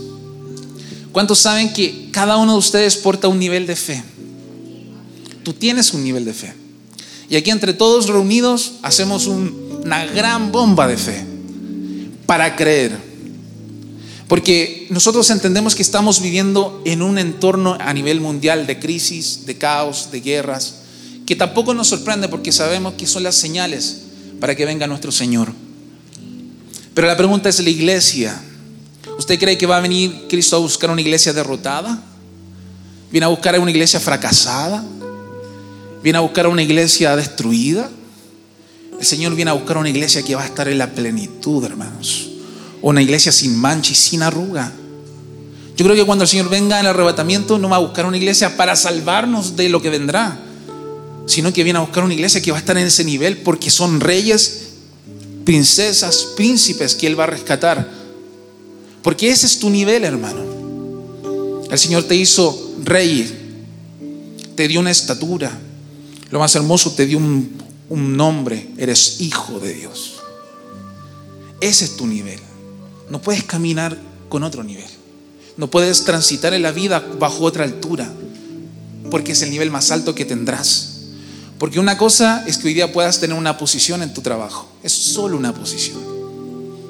¿Cuántos 1.14 1.38
saben 1.38 1.72
que 1.72 2.08
cada 2.10 2.36
uno 2.38 2.54
de 2.54 2.58
ustedes 2.58 2.96
porta 2.96 3.28
un 3.28 3.38
nivel 3.38 3.68
de 3.68 3.76
fe? 3.76 4.02
Tú 5.44 5.52
tienes 5.52 5.94
un 5.94 6.02
nivel 6.02 6.24
de 6.24 6.34
fe. 6.34 6.52
Y 7.30 7.36
aquí 7.36 7.52
entre 7.52 7.72
todos 7.72 8.08
reunidos 8.08 8.72
hacemos 8.82 9.28
una 9.28 10.06
gran 10.06 10.50
bomba 10.50 10.88
de 10.88 10.96
fe 10.96 11.24
para 12.26 12.56
creer. 12.56 12.98
Porque 14.28 14.86
nosotros 14.90 15.28
entendemos 15.30 15.74
que 15.74 15.82
estamos 15.82 16.22
viviendo 16.22 16.80
en 16.84 17.02
un 17.02 17.18
entorno 17.18 17.76
a 17.78 17.92
nivel 17.92 18.20
mundial 18.20 18.66
de 18.66 18.78
crisis, 18.78 19.44
de 19.44 19.58
caos, 19.58 20.08
de 20.10 20.20
guerras, 20.20 20.76
que 21.26 21.36
tampoco 21.36 21.74
nos 21.74 21.88
sorprende 21.88 22.28
porque 22.28 22.52
sabemos 22.52 22.94
que 22.94 23.06
son 23.06 23.22
las 23.22 23.36
señales 23.36 24.02
para 24.40 24.54
que 24.54 24.64
venga 24.64 24.86
nuestro 24.86 25.12
Señor. 25.12 25.52
Pero 26.94 27.06
la 27.06 27.16
pregunta 27.16 27.48
es 27.48 27.60
la 27.60 27.70
iglesia. 27.70 28.40
¿Usted 29.18 29.38
cree 29.38 29.58
que 29.58 29.66
va 29.66 29.76
a 29.76 29.80
venir 29.80 30.26
Cristo 30.28 30.56
a 30.56 30.60
buscar 30.60 30.90
una 30.90 31.00
iglesia 31.00 31.32
derrotada? 31.32 32.02
¿Viene 33.10 33.26
a 33.26 33.28
buscar 33.28 33.58
una 33.58 33.70
iglesia 33.70 34.00
fracasada? 34.00 34.84
¿Viene 36.02 36.18
a 36.18 36.22
buscar 36.22 36.46
una 36.46 36.62
iglesia 36.62 37.14
destruida? 37.14 37.90
El 38.98 39.06
Señor 39.06 39.34
viene 39.34 39.50
a 39.50 39.54
buscar 39.54 39.76
una 39.76 39.90
iglesia 39.90 40.22
que 40.22 40.34
va 40.34 40.42
a 40.42 40.46
estar 40.46 40.68
en 40.68 40.78
la 40.78 40.90
plenitud, 40.90 41.64
hermanos. 41.64 42.33
Una 42.84 43.02
iglesia 43.02 43.32
sin 43.32 43.56
mancha 43.56 43.92
y 43.92 43.94
sin 43.94 44.22
arruga. 44.22 44.72
Yo 45.76 45.84
creo 45.84 45.96
que 45.96 46.04
cuando 46.04 46.24
el 46.24 46.28
Señor 46.28 46.48
venga 46.48 46.78
en 46.78 46.86
arrebatamiento 46.86 47.58
no 47.58 47.68
va 47.68 47.76
a 47.76 47.80
buscar 47.80 48.06
una 48.06 48.16
iglesia 48.16 48.56
para 48.56 48.76
salvarnos 48.76 49.56
de 49.56 49.68
lo 49.68 49.82
que 49.82 49.90
vendrá, 49.90 50.38
sino 51.26 51.52
que 51.52 51.64
viene 51.64 51.78
a 51.78 51.82
buscar 51.82 52.04
una 52.04 52.14
iglesia 52.14 52.40
que 52.40 52.50
va 52.50 52.58
a 52.58 52.60
estar 52.60 52.76
en 52.78 52.86
ese 52.86 53.02
nivel 53.04 53.38
porque 53.38 53.70
son 53.70 54.00
reyes, 54.00 54.68
princesas, 55.44 56.28
príncipes 56.36 56.94
que 56.94 57.06
Él 57.06 57.18
va 57.18 57.24
a 57.24 57.28
rescatar 57.28 58.04
porque 59.04 59.30
ese 59.30 59.44
es 59.44 59.58
tu 59.58 59.68
nivel, 59.68 60.02
hermano. 60.02 60.40
El 61.70 61.78
Señor 61.78 62.04
te 62.04 62.16
hizo 62.16 62.72
rey, 62.82 63.68
te 64.56 64.66
dio 64.66 64.80
una 64.80 64.90
estatura. 64.90 65.52
Lo 66.30 66.38
más 66.38 66.54
hermoso, 66.56 66.92
te 66.92 67.04
dio 67.04 67.18
un, 67.18 67.62
nombre. 67.90 68.70
Eres 68.78 69.20
hijo 69.20 69.60
de 69.60 69.74
Dios. 69.74 70.14
Ese 71.60 71.84
es 71.84 71.96
tu 71.96 72.06
nivel. 72.06 72.40
No 73.10 73.20
puedes 73.20 73.44
caminar 73.44 73.98
con 74.28 74.42
otro 74.42 74.62
nivel. 74.62 74.88
No 75.56 75.70
puedes 75.70 76.04
transitar 76.04 76.54
en 76.54 76.62
la 76.62 76.72
vida 76.72 77.04
bajo 77.18 77.44
otra 77.44 77.64
altura, 77.64 78.10
porque 79.10 79.32
es 79.32 79.42
el 79.42 79.50
nivel 79.50 79.70
más 79.70 79.90
alto 79.90 80.14
que 80.14 80.24
tendrás. 80.24 80.90
Porque 81.58 81.78
una 81.78 81.96
cosa 81.96 82.44
es 82.46 82.58
que 82.58 82.68
hoy 82.68 82.74
día 82.74 82.92
puedas 82.92 83.20
tener 83.20 83.36
una 83.36 83.56
posición 83.56 84.02
en 84.02 84.12
tu 84.12 84.20
trabajo, 84.20 84.68
es 84.82 84.92
solo 84.92 85.36
una 85.36 85.54
posición. 85.54 85.98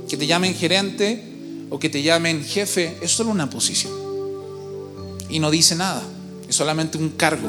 Que 0.08 0.16
te 0.16 0.26
llamen 0.26 0.54
gerente, 0.54 1.34
o 1.74 1.78
que 1.78 1.88
te 1.88 2.02
llamen 2.02 2.44
jefe 2.44 2.96
es 3.00 3.10
solo 3.10 3.30
una 3.30 3.50
posición. 3.50 3.92
Y 5.28 5.40
no 5.40 5.50
dice 5.50 5.74
nada, 5.74 6.02
es 6.48 6.54
solamente 6.54 6.96
un 6.98 7.10
cargo. 7.10 7.48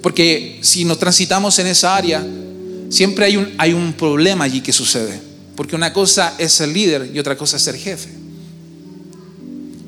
Porque 0.00 0.60
si 0.62 0.84
nos 0.84 0.98
transitamos 0.98 1.58
en 1.58 1.66
esa 1.66 1.96
área, 1.96 2.24
siempre 2.90 3.26
hay 3.26 3.36
un, 3.36 3.52
hay 3.58 3.72
un 3.72 3.94
problema 3.94 4.44
allí 4.44 4.60
que 4.60 4.72
sucede. 4.72 5.20
Porque 5.56 5.76
una 5.76 5.92
cosa 5.92 6.34
es 6.38 6.52
ser 6.52 6.68
líder 6.68 7.10
y 7.14 7.18
otra 7.18 7.36
cosa 7.36 7.56
es 7.56 7.62
ser 7.62 7.76
jefe. 7.76 8.10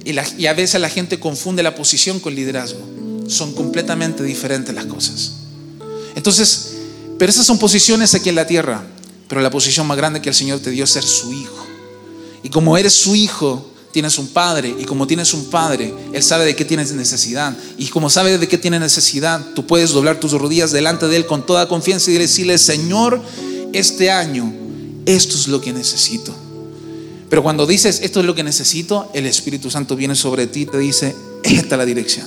Y, 0.04 0.46
a 0.46 0.54
veces 0.54 0.80
la 0.80 0.88
gente 0.88 1.18
confunde 1.18 1.64
la 1.64 1.74
posición 1.74 2.20
con 2.20 2.34
liderazgo. 2.34 2.78
Son 3.26 3.52
completamente 3.54 4.22
diferentes 4.22 4.72
las 4.72 4.86
cosas. 4.86 5.32
Entonces, 6.14 6.74
pero 7.18 7.28
esas 7.28 7.44
son 7.44 7.58
posiciones 7.58 8.14
aquí 8.14 8.28
en 8.28 8.36
la 8.36 8.46
tierra. 8.46 8.86
Pero 9.28 9.40
la 9.40 9.50
posición 9.50 9.84
más 9.86 9.96
grande 9.96 10.22
que 10.22 10.28
el 10.28 10.34
Señor 10.34 10.60
te 10.60 10.70
dio 10.70 10.84
es 10.84 10.90
ser 10.90 11.02
su 11.02 11.32
hijo. 11.32 11.66
Y 12.44 12.50
como 12.50 12.78
eres 12.78 12.92
su 12.92 13.16
hijo, 13.16 13.68
tienes 13.90 14.16
un 14.18 14.28
padre. 14.28 14.72
Y 14.78 14.84
como 14.84 15.08
tienes 15.08 15.34
un 15.34 15.46
padre, 15.46 15.92
Él 16.12 16.22
sabe 16.22 16.44
de 16.44 16.54
qué 16.54 16.64
tienes 16.64 16.92
necesidad. 16.92 17.56
Y 17.76 17.86
como 17.88 18.08
sabe 18.08 18.38
de 18.38 18.46
qué 18.46 18.58
tienes 18.58 18.80
necesidad, 18.80 19.44
tú 19.56 19.66
puedes 19.66 19.90
doblar 19.90 20.20
tus 20.20 20.30
rodillas 20.32 20.70
delante 20.70 21.08
de 21.08 21.16
Él 21.16 21.26
con 21.26 21.44
toda 21.44 21.66
confianza 21.66 22.12
y 22.12 22.14
decirle, 22.14 22.58
Señor, 22.58 23.20
este 23.72 24.12
año, 24.12 24.52
esto 25.06 25.36
es 25.36 25.48
lo 25.48 25.60
que 25.60 25.72
necesito. 25.72 26.34
Pero 27.30 27.42
cuando 27.42 27.66
dices, 27.66 28.00
esto 28.02 28.20
es 28.20 28.26
lo 28.26 28.34
que 28.34 28.44
necesito, 28.44 29.10
el 29.14 29.26
Espíritu 29.26 29.70
Santo 29.70 29.96
viene 29.96 30.14
sobre 30.14 30.46
ti 30.46 30.62
y 30.62 30.66
te 30.66 30.78
dice, 30.78 31.14
esta 31.42 31.74
es 31.74 31.78
la 31.78 31.84
dirección. 31.84 32.26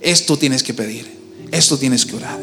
Esto 0.00 0.36
tienes 0.36 0.62
que 0.62 0.74
pedir. 0.74 1.10
Esto 1.50 1.78
tienes 1.78 2.06
que 2.06 2.16
orar. 2.16 2.38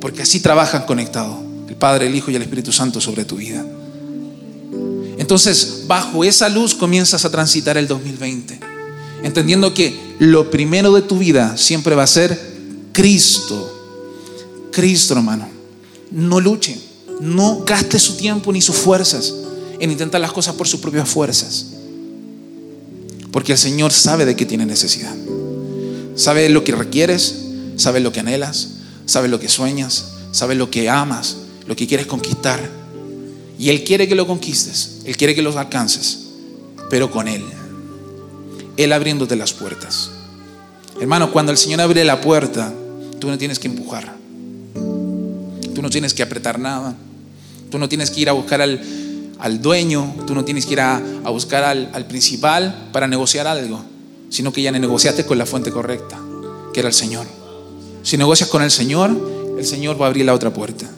Porque 0.00 0.22
así 0.22 0.40
trabajan 0.40 0.84
conectados 0.86 1.36
el 1.68 1.76
Padre, 1.76 2.06
el 2.06 2.14
Hijo 2.14 2.30
y 2.30 2.36
el 2.36 2.42
Espíritu 2.42 2.72
Santo 2.72 3.00
sobre 3.00 3.24
tu 3.24 3.36
vida. 3.36 3.64
Entonces, 5.18 5.84
bajo 5.86 6.24
esa 6.24 6.48
luz 6.48 6.74
comienzas 6.74 7.24
a 7.24 7.30
transitar 7.30 7.76
el 7.76 7.86
2020, 7.86 8.58
entendiendo 9.22 9.74
que 9.74 9.96
lo 10.18 10.50
primero 10.50 10.92
de 10.92 11.02
tu 11.02 11.18
vida 11.18 11.56
siempre 11.56 11.94
va 11.94 12.04
a 12.04 12.08
ser 12.08 12.38
Cristo. 12.92 14.68
Cristo, 14.72 15.14
hermano. 15.14 15.48
No 16.10 16.40
luche, 16.40 16.76
no 17.20 17.64
gaste 17.64 17.98
su 17.98 18.16
tiempo 18.16 18.52
ni 18.52 18.60
sus 18.60 18.76
fuerzas 18.76 19.34
en 19.78 19.90
intentar 19.90 20.20
las 20.20 20.32
cosas 20.32 20.54
por 20.54 20.66
sus 20.66 20.80
propias 20.80 21.08
fuerzas. 21.08 21.66
Porque 23.30 23.52
el 23.52 23.58
Señor 23.58 23.92
sabe 23.92 24.24
de 24.24 24.36
qué 24.36 24.46
tiene 24.46 24.66
necesidad. 24.66 25.14
Sabe 26.16 26.48
lo 26.48 26.64
que 26.64 26.72
requieres, 26.72 27.34
sabe 27.76 28.00
lo 28.00 28.12
que 28.12 28.20
anhelas, 28.20 28.68
sabe 29.06 29.28
lo 29.28 29.38
que 29.38 29.48
sueñas, 29.48 30.06
sabe 30.32 30.54
lo 30.54 30.70
que 30.70 30.88
amas, 30.88 31.36
lo 31.66 31.76
que 31.76 31.86
quieres 31.86 32.06
conquistar. 32.06 32.60
Y 33.58 33.70
Él 33.70 33.84
quiere 33.84 34.08
que 34.08 34.14
lo 34.14 34.26
conquistes, 34.26 35.00
Él 35.04 35.16
quiere 35.16 35.34
que 35.34 35.42
los 35.42 35.56
alcances, 35.56 36.18
pero 36.88 37.10
con 37.10 37.28
Él. 37.28 37.44
Él 38.76 38.92
abriéndote 38.92 39.36
las 39.36 39.52
puertas. 39.52 40.10
Hermano, 41.00 41.32
cuando 41.32 41.52
el 41.52 41.58
Señor 41.58 41.80
abre 41.80 42.04
la 42.04 42.20
puerta, 42.20 42.72
tú 43.18 43.28
no 43.28 43.38
tienes 43.38 43.58
que 43.58 43.68
empujar. 43.68 44.14
Tú 45.74 45.82
no 45.82 45.90
tienes 45.90 46.12
que 46.12 46.22
apretar 46.22 46.58
nada. 46.58 46.96
Tú 47.70 47.78
no 47.78 47.88
tienes 47.88 48.10
que 48.10 48.20
ir 48.20 48.28
a 48.28 48.32
buscar 48.32 48.60
al, 48.60 49.62
dueño. 49.62 50.14
Tú 50.26 50.34
no 50.34 50.44
tienes 50.44 50.66
que 50.66 50.74
ir 50.74 50.80
a, 50.80 50.96
a 51.24 51.30
buscar 51.30 51.64
al, 51.64 51.90
al, 51.92 52.06
principal 52.06 52.88
para 52.92 53.06
negociar 53.06 53.46
algo. 53.46 53.82
Sino 54.28 54.52
que 54.52 54.62
ya 54.62 54.70
negociaste 54.72 55.24
con 55.24 55.38
la 55.38 55.46
fuente 55.46 55.70
correcta, 55.70 56.18
que 56.72 56.80
era 56.80 56.88
el 56.88 56.94
Señor. 56.94 57.26
Si 58.02 58.16
negocias 58.16 58.48
con 58.48 58.62
el 58.62 58.70
Señor, 58.70 59.10
el 59.58 59.64
Señor 59.64 60.00
va 60.00 60.06
a 60.06 60.08
abrir 60.08 60.24
la 60.24 60.34
otra 60.34 60.52
puerta. 60.52 60.88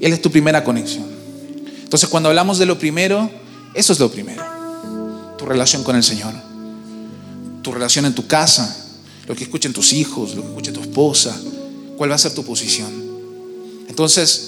Él 0.00 0.12
es 0.12 0.22
tu 0.22 0.30
primera 0.30 0.62
conexión. 0.64 1.06
Entonces 1.82 2.08
cuando 2.08 2.28
hablamos 2.28 2.58
de 2.58 2.66
lo 2.66 2.78
primero, 2.78 3.30
eso 3.74 3.92
es 3.92 3.98
lo 3.98 4.10
primero. 4.10 4.42
Tu 5.36 5.44
relación 5.44 5.82
con 5.82 5.96
el 5.96 6.02
Señor. 6.02 6.34
Tu 7.62 7.72
relación 7.72 8.04
en 8.04 8.14
tu 8.14 8.26
casa. 8.26 8.84
Lo 9.26 9.34
que 9.34 9.44
escuchen 9.44 9.72
tus 9.72 9.92
hijos, 9.92 10.34
lo 10.34 10.42
que 10.42 10.48
escuche 10.48 10.72
tu 10.72 10.80
esposa. 10.80 11.36
¿Cuál 11.96 12.10
va 12.10 12.14
a 12.14 12.18
ser 12.18 12.34
tu 12.34 12.44
posición? 12.44 12.90
Entonces, 13.88 14.47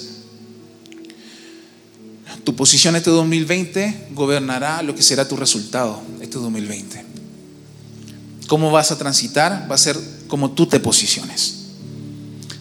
tu 2.45 2.57
posición 2.57 2.97
este 2.97 3.11
2020 3.11 4.09
gobernará 4.13 4.83
lo 4.83 4.95
que 4.95 5.03
será 5.03 5.29
tu 5.29 5.37
resultado 5.37 6.01
este 6.21 6.39
2020. 6.39 7.05
cómo 8.47 8.71
vas 8.73 8.91
a 8.91 8.99
transitar 8.99 9.69
va 9.71 9.77
a 9.77 9.79
ser 9.79 9.97
como 10.27 10.51
tú 10.51 10.67
te 10.67 10.81
posiciones. 10.81 11.57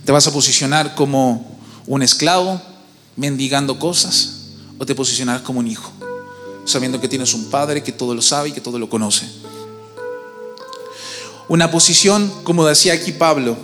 ¿Te 0.06 0.12
vas 0.12 0.28
a 0.28 0.32
posicionar 0.32 0.96
como 0.96 1.60
un 1.88 2.02
esclavo 2.02 2.62
mendigando 3.16 3.80
cosas 3.80 4.48
o 4.78 4.86
te 4.86 4.96
posicionarás 4.96 5.42
como 5.42 5.60
un 5.60 5.68
hijo, 5.68 5.92
sabiendo 6.66 7.02
que 7.02 7.08
tienes 7.08 7.34
un 7.34 7.50
padre 7.50 7.84
que 7.84 7.92
todo 7.92 8.14
lo 8.14 8.22
sabe 8.22 8.50
y 8.50 8.52
que 8.52 8.62
todo 8.62 8.80
lo 8.80 8.90
conoce? 8.90 9.28
Una 11.48 11.72
posición, 11.72 12.32
como 12.44 12.66
decía 12.66 12.94
aquí 12.94 13.12
Pablo, 13.12 13.58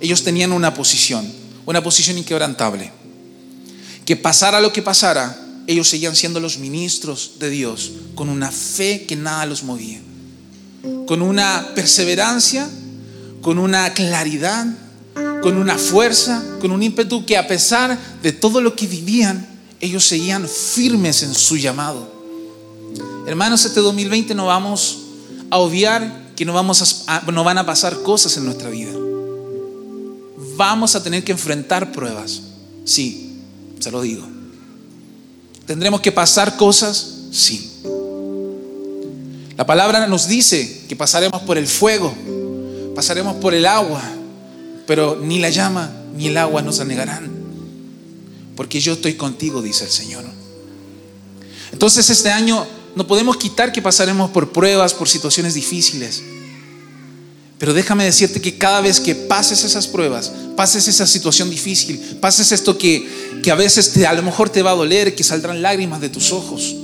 ellos 0.00 0.22
tenían 0.22 0.52
una 0.52 0.72
posición, 0.72 1.30
una 1.66 1.82
posición 1.82 2.16
inquebrantable. 2.16 2.90
Que 4.06 4.16
pasara 4.16 4.60
lo 4.60 4.72
que 4.72 4.80
pasara, 4.80 5.45
ellos 5.66 5.88
seguían 5.88 6.14
siendo 6.14 6.40
los 6.40 6.58
ministros 6.58 7.32
de 7.38 7.50
Dios, 7.50 7.92
con 8.14 8.28
una 8.28 8.50
fe 8.50 9.04
que 9.06 9.16
nada 9.16 9.46
los 9.46 9.62
movía, 9.62 10.00
con 11.06 11.22
una 11.22 11.72
perseverancia, 11.74 12.68
con 13.42 13.58
una 13.58 13.92
claridad, 13.94 14.66
con 15.42 15.56
una 15.56 15.78
fuerza, 15.78 16.42
con 16.60 16.70
un 16.70 16.82
ímpetu 16.82 17.24
que 17.24 17.36
a 17.36 17.46
pesar 17.46 17.98
de 18.22 18.32
todo 18.32 18.60
lo 18.60 18.74
que 18.74 18.86
vivían, 18.86 19.46
ellos 19.80 20.04
seguían 20.04 20.48
firmes 20.48 21.22
en 21.22 21.34
su 21.34 21.56
llamado. 21.56 22.12
Hermanos, 23.26 23.64
este 23.64 23.80
2020 23.80 24.34
no 24.34 24.46
vamos 24.46 24.98
a 25.50 25.58
obviar 25.58 26.32
que 26.36 26.44
no, 26.44 26.52
vamos 26.52 27.04
no 27.32 27.44
van 27.44 27.58
a 27.58 27.66
pasar 27.66 28.02
cosas 28.02 28.36
en 28.36 28.44
nuestra 28.44 28.70
vida. 28.70 28.92
Vamos 30.56 30.94
a 30.94 31.02
tener 31.02 31.24
que 31.24 31.32
enfrentar 31.32 31.92
pruebas. 31.92 32.42
Sí, 32.84 33.40
se 33.80 33.90
lo 33.90 34.02
digo. 34.02 34.26
¿Tendremos 35.66 36.00
que 36.00 36.12
pasar 36.12 36.56
cosas? 36.56 37.14
Sí. 37.32 37.72
La 39.56 39.66
palabra 39.66 40.06
nos 40.06 40.28
dice 40.28 40.82
que 40.88 40.96
pasaremos 40.96 41.42
por 41.42 41.58
el 41.58 41.66
fuego, 41.66 42.14
pasaremos 42.94 43.36
por 43.36 43.54
el 43.54 43.66
agua, 43.66 44.02
pero 44.86 45.18
ni 45.20 45.38
la 45.38 45.50
llama 45.50 45.90
ni 46.14 46.28
el 46.28 46.36
agua 46.36 46.62
nos 46.62 46.80
anegarán. 46.80 47.30
Porque 48.54 48.80
yo 48.80 48.94
estoy 48.94 49.14
contigo, 49.14 49.60
dice 49.60 49.84
el 49.84 49.90
Señor. 49.90 50.24
Entonces 51.72 52.08
este 52.10 52.30
año 52.30 52.66
no 52.94 53.06
podemos 53.06 53.36
quitar 53.36 53.72
que 53.72 53.82
pasaremos 53.82 54.30
por 54.30 54.52
pruebas, 54.52 54.94
por 54.94 55.08
situaciones 55.08 55.54
difíciles. 55.54 56.22
Pero 57.58 57.72
déjame 57.72 58.04
decirte 58.04 58.40
que 58.40 58.58
cada 58.58 58.80
vez 58.80 59.00
que 59.00 59.14
pases 59.14 59.64
esas 59.64 59.86
pruebas, 59.86 60.32
pases 60.56 60.88
esa 60.88 61.06
situación 61.06 61.48
difícil, 61.48 61.98
pases 62.20 62.52
esto 62.52 62.76
que, 62.76 63.08
que 63.42 63.50
a 63.50 63.54
veces 63.54 63.92
te, 63.92 64.06
a 64.06 64.12
lo 64.12 64.22
mejor 64.22 64.50
te 64.50 64.62
va 64.62 64.72
a 64.72 64.74
doler, 64.74 65.14
que 65.14 65.24
saldrán 65.24 65.62
lágrimas 65.62 66.00
de 66.00 66.10
tus 66.10 66.32
ojos, 66.32 66.76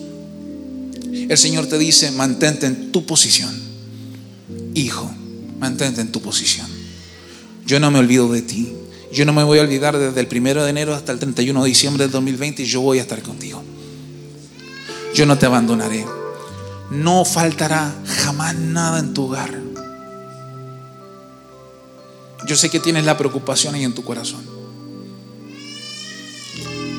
el 1.28 1.38
Señor 1.38 1.66
te 1.66 1.78
dice, 1.78 2.10
mantente 2.12 2.66
en 2.66 2.90
tu 2.90 3.04
posición. 3.04 3.54
Hijo, 4.74 5.10
mantente 5.58 6.00
en 6.00 6.10
tu 6.10 6.22
posición. 6.22 6.66
Yo 7.66 7.78
no 7.80 7.90
me 7.90 7.98
olvido 7.98 8.30
de 8.32 8.42
ti. 8.42 8.72
Yo 9.12 9.26
no 9.26 9.34
me 9.34 9.44
voy 9.44 9.58
a 9.58 9.62
olvidar 9.62 9.98
desde 9.98 10.20
el 10.20 10.26
primero 10.26 10.64
de 10.64 10.70
enero 10.70 10.94
hasta 10.94 11.12
el 11.12 11.18
31 11.18 11.62
de 11.62 11.68
diciembre 11.68 12.04
del 12.04 12.10
2020 12.12 12.62
y 12.62 12.66
yo 12.66 12.80
voy 12.80 12.98
a 12.98 13.02
estar 13.02 13.22
contigo 13.22 13.62
yo 15.14 15.26
no 15.26 15.38
te 15.38 15.46
abandonaré. 15.46 16.04
No 16.90 17.24
faltará 17.24 17.94
jamás 18.06 18.54
nada 18.54 18.98
en 18.98 19.14
tu 19.14 19.24
hogar. 19.24 19.71
Yo 22.46 22.56
sé 22.56 22.70
que 22.70 22.80
tienes 22.80 23.04
la 23.04 23.16
preocupación 23.16 23.74
ahí 23.74 23.84
en 23.84 23.94
tu 23.94 24.04
corazón. 24.04 24.42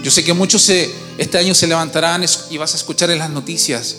Yo 0.03 0.11
sé 0.11 0.23
que 0.23 0.33
muchos 0.33 0.69
este 0.69 1.37
año 1.37 1.55
se 1.55 1.67
levantarán 1.67 2.25
y 2.49 2.57
vas 2.57 2.73
a 2.73 2.77
escuchar 2.77 3.09
en 3.09 3.19
las 3.19 3.29
noticias 3.29 3.97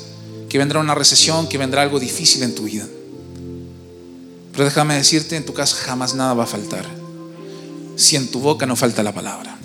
que 0.48 0.58
vendrá 0.58 0.78
una 0.78 0.94
recesión, 0.94 1.48
que 1.48 1.58
vendrá 1.58 1.82
algo 1.82 1.98
difícil 1.98 2.42
en 2.42 2.54
tu 2.54 2.64
vida. 2.64 2.86
Pero 4.52 4.64
déjame 4.64 4.94
decirte, 4.94 5.36
en 5.36 5.44
tu 5.44 5.52
casa 5.52 5.76
jamás 5.76 6.14
nada 6.14 6.34
va 6.34 6.44
a 6.44 6.46
faltar. 6.46 6.86
Si 7.96 8.16
en 8.16 8.28
tu 8.28 8.38
boca 8.40 8.66
no 8.66 8.76
falta 8.76 9.02
la 9.02 9.12
palabra. 9.12 9.58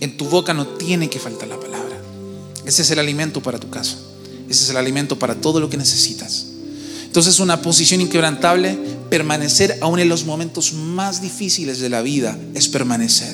En 0.00 0.16
tu 0.16 0.26
boca 0.26 0.52
no 0.54 0.66
tiene 0.66 1.08
que 1.08 1.18
faltar 1.18 1.48
la 1.48 1.58
palabra. 1.58 1.96
Ese 2.66 2.82
es 2.82 2.90
el 2.90 2.98
alimento 2.98 3.42
para 3.42 3.58
tu 3.58 3.70
casa. 3.70 3.96
Ese 4.48 4.64
es 4.64 4.70
el 4.70 4.76
alimento 4.76 5.18
para 5.18 5.34
todo 5.34 5.58
lo 5.58 5.70
que 5.70 5.76
necesitas. 5.76 6.46
Entonces 7.14 7.38
una 7.38 7.62
posición 7.62 8.00
inquebrantable, 8.00 8.76
permanecer 9.08 9.78
aún 9.82 10.00
en 10.00 10.08
los 10.08 10.24
momentos 10.24 10.72
más 10.72 11.22
difíciles 11.22 11.78
de 11.78 11.88
la 11.88 12.02
vida, 12.02 12.36
es 12.54 12.66
permanecer. 12.66 13.32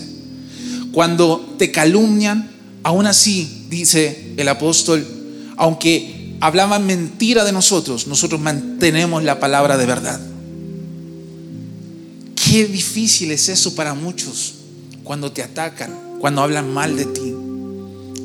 Cuando 0.93 1.55
te 1.57 1.71
calumnian, 1.71 2.51
aún 2.83 3.07
así, 3.07 3.65
dice 3.71 4.35
el 4.37 4.49
apóstol, 4.49 5.07
aunque 5.57 6.37
hablaban 6.41 6.85
mentira 6.85 7.43
de 7.43 7.53
nosotros, 7.53 8.07
nosotros 8.07 8.39
mantenemos 8.39 9.25
la 9.25 9.41
palabra 9.41 9.79
de 9.79 9.87
verdad. 9.87 10.21
Qué 12.35 12.67
difícil 12.67 13.31
es 13.31 13.49
eso 13.49 13.75
para 13.75 13.95
muchos 13.95 14.57
cuando 15.05 15.33
te 15.33 15.43
atacan, 15.43 16.19
cuando 16.21 16.43
hablan 16.43 16.71
mal 16.71 16.99
de 16.99 17.07
ti. 17.07 17.35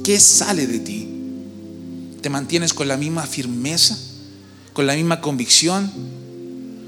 ¿Qué 0.03 0.19
sale 0.19 0.67
de 0.67 0.79
ti? 0.79 1.07
¿Te 2.19 2.29
mantienes 2.29 2.73
con 2.73 2.89
la 2.89 2.97
misma 2.97 3.25
firmeza? 3.25 3.97
¿Con 4.75 4.87
la 4.87 4.93
misma 4.93 5.21
convicción? 5.21 5.89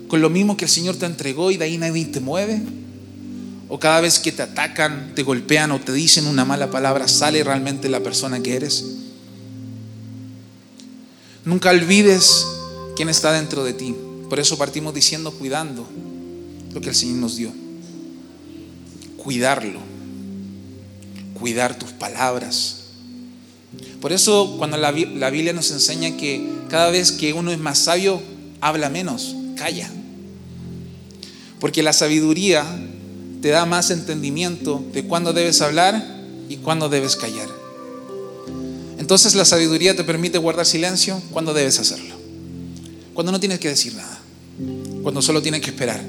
¿Con 0.09 0.19
lo 0.19 0.29
mismo 0.29 0.57
que 0.57 0.65
el 0.65 0.69
Señor 0.69 0.97
te 0.97 1.05
entregó 1.05 1.51
y 1.51 1.57
de 1.57 1.63
ahí 1.63 1.77
nadie 1.77 2.03
te 2.03 2.19
mueve? 2.19 2.61
¿O 3.69 3.79
cada 3.79 4.01
vez 4.01 4.19
que 4.19 4.33
te 4.33 4.41
atacan, 4.41 5.13
te 5.15 5.23
golpean 5.23 5.71
o 5.71 5.79
te 5.79 5.93
dicen 5.93 6.27
una 6.27 6.43
mala 6.43 6.69
palabra, 6.69 7.07
sale 7.07 7.41
realmente 7.45 7.87
la 7.87 8.01
persona 8.01 8.43
que 8.43 8.57
eres? 8.57 8.83
Nunca 11.45 11.69
olvides 11.69 12.45
quién 12.97 13.07
está 13.07 13.31
dentro 13.31 13.63
de 13.63 13.71
ti. 13.71 13.95
Por 14.29 14.41
eso 14.41 14.57
partimos 14.57 14.93
diciendo 14.93 15.31
cuidando 15.31 15.87
lo 16.73 16.81
que 16.81 16.89
el 16.89 16.95
Señor 16.95 17.19
nos 17.19 17.37
dio. 17.37 17.53
Cuidarlo. 19.15 19.79
Cuidar 21.39 21.79
tus 21.79 21.91
palabras 21.93 22.86
por 24.01 24.13
eso 24.13 24.55
cuando 24.57 24.77
la, 24.77 24.91
Biblia 24.91 25.53
nos 25.53 25.71
enseña 25.71 26.15
que 26.17 26.47
cada 26.69 26.91
vez 26.91 27.11
que 27.11 27.33
uno 27.33 27.51
es 27.51 27.57
más 27.57 27.79
sabio, 27.79 28.21
habla 28.61 28.89
menos, 28.89 29.35
calla. 29.55 29.89
Porque 31.59 31.81
la 31.81 31.93
sabiduría 31.93 32.63
te 33.41 33.49
da 33.49 33.65
más 33.65 33.89
entendimiento 33.89 34.83
de 34.93 35.03
cuándo 35.03 35.33
debes 35.33 35.61
hablar 35.61 36.05
y 36.47 36.57
cuándo 36.57 36.89
debes 36.89 37.15
callar. 37.15 37.49
Entonces 38.99 39.33
la 39.35 39.45
sabiduría 39.45 39.95
te 39.95 40.03
permite 40.03 40.37
guardar 40.37 40.65
silencio 40.65 41.21
cuando 41.31 41.53
debes 41.53 41.79
hacerlo. 41.79 42.15
Cuando 43.13 43.31
no 43.31 43.39
tienes 43.39 43.59
que 43.59 43.69
decir 43.69 43.95
nada. 43.95 44.19
Cuando 45.01 45.23
solo 45.23 45.41
tienes 45.41 45.61
que 45.61 45.71
esperar. 45.71 46.03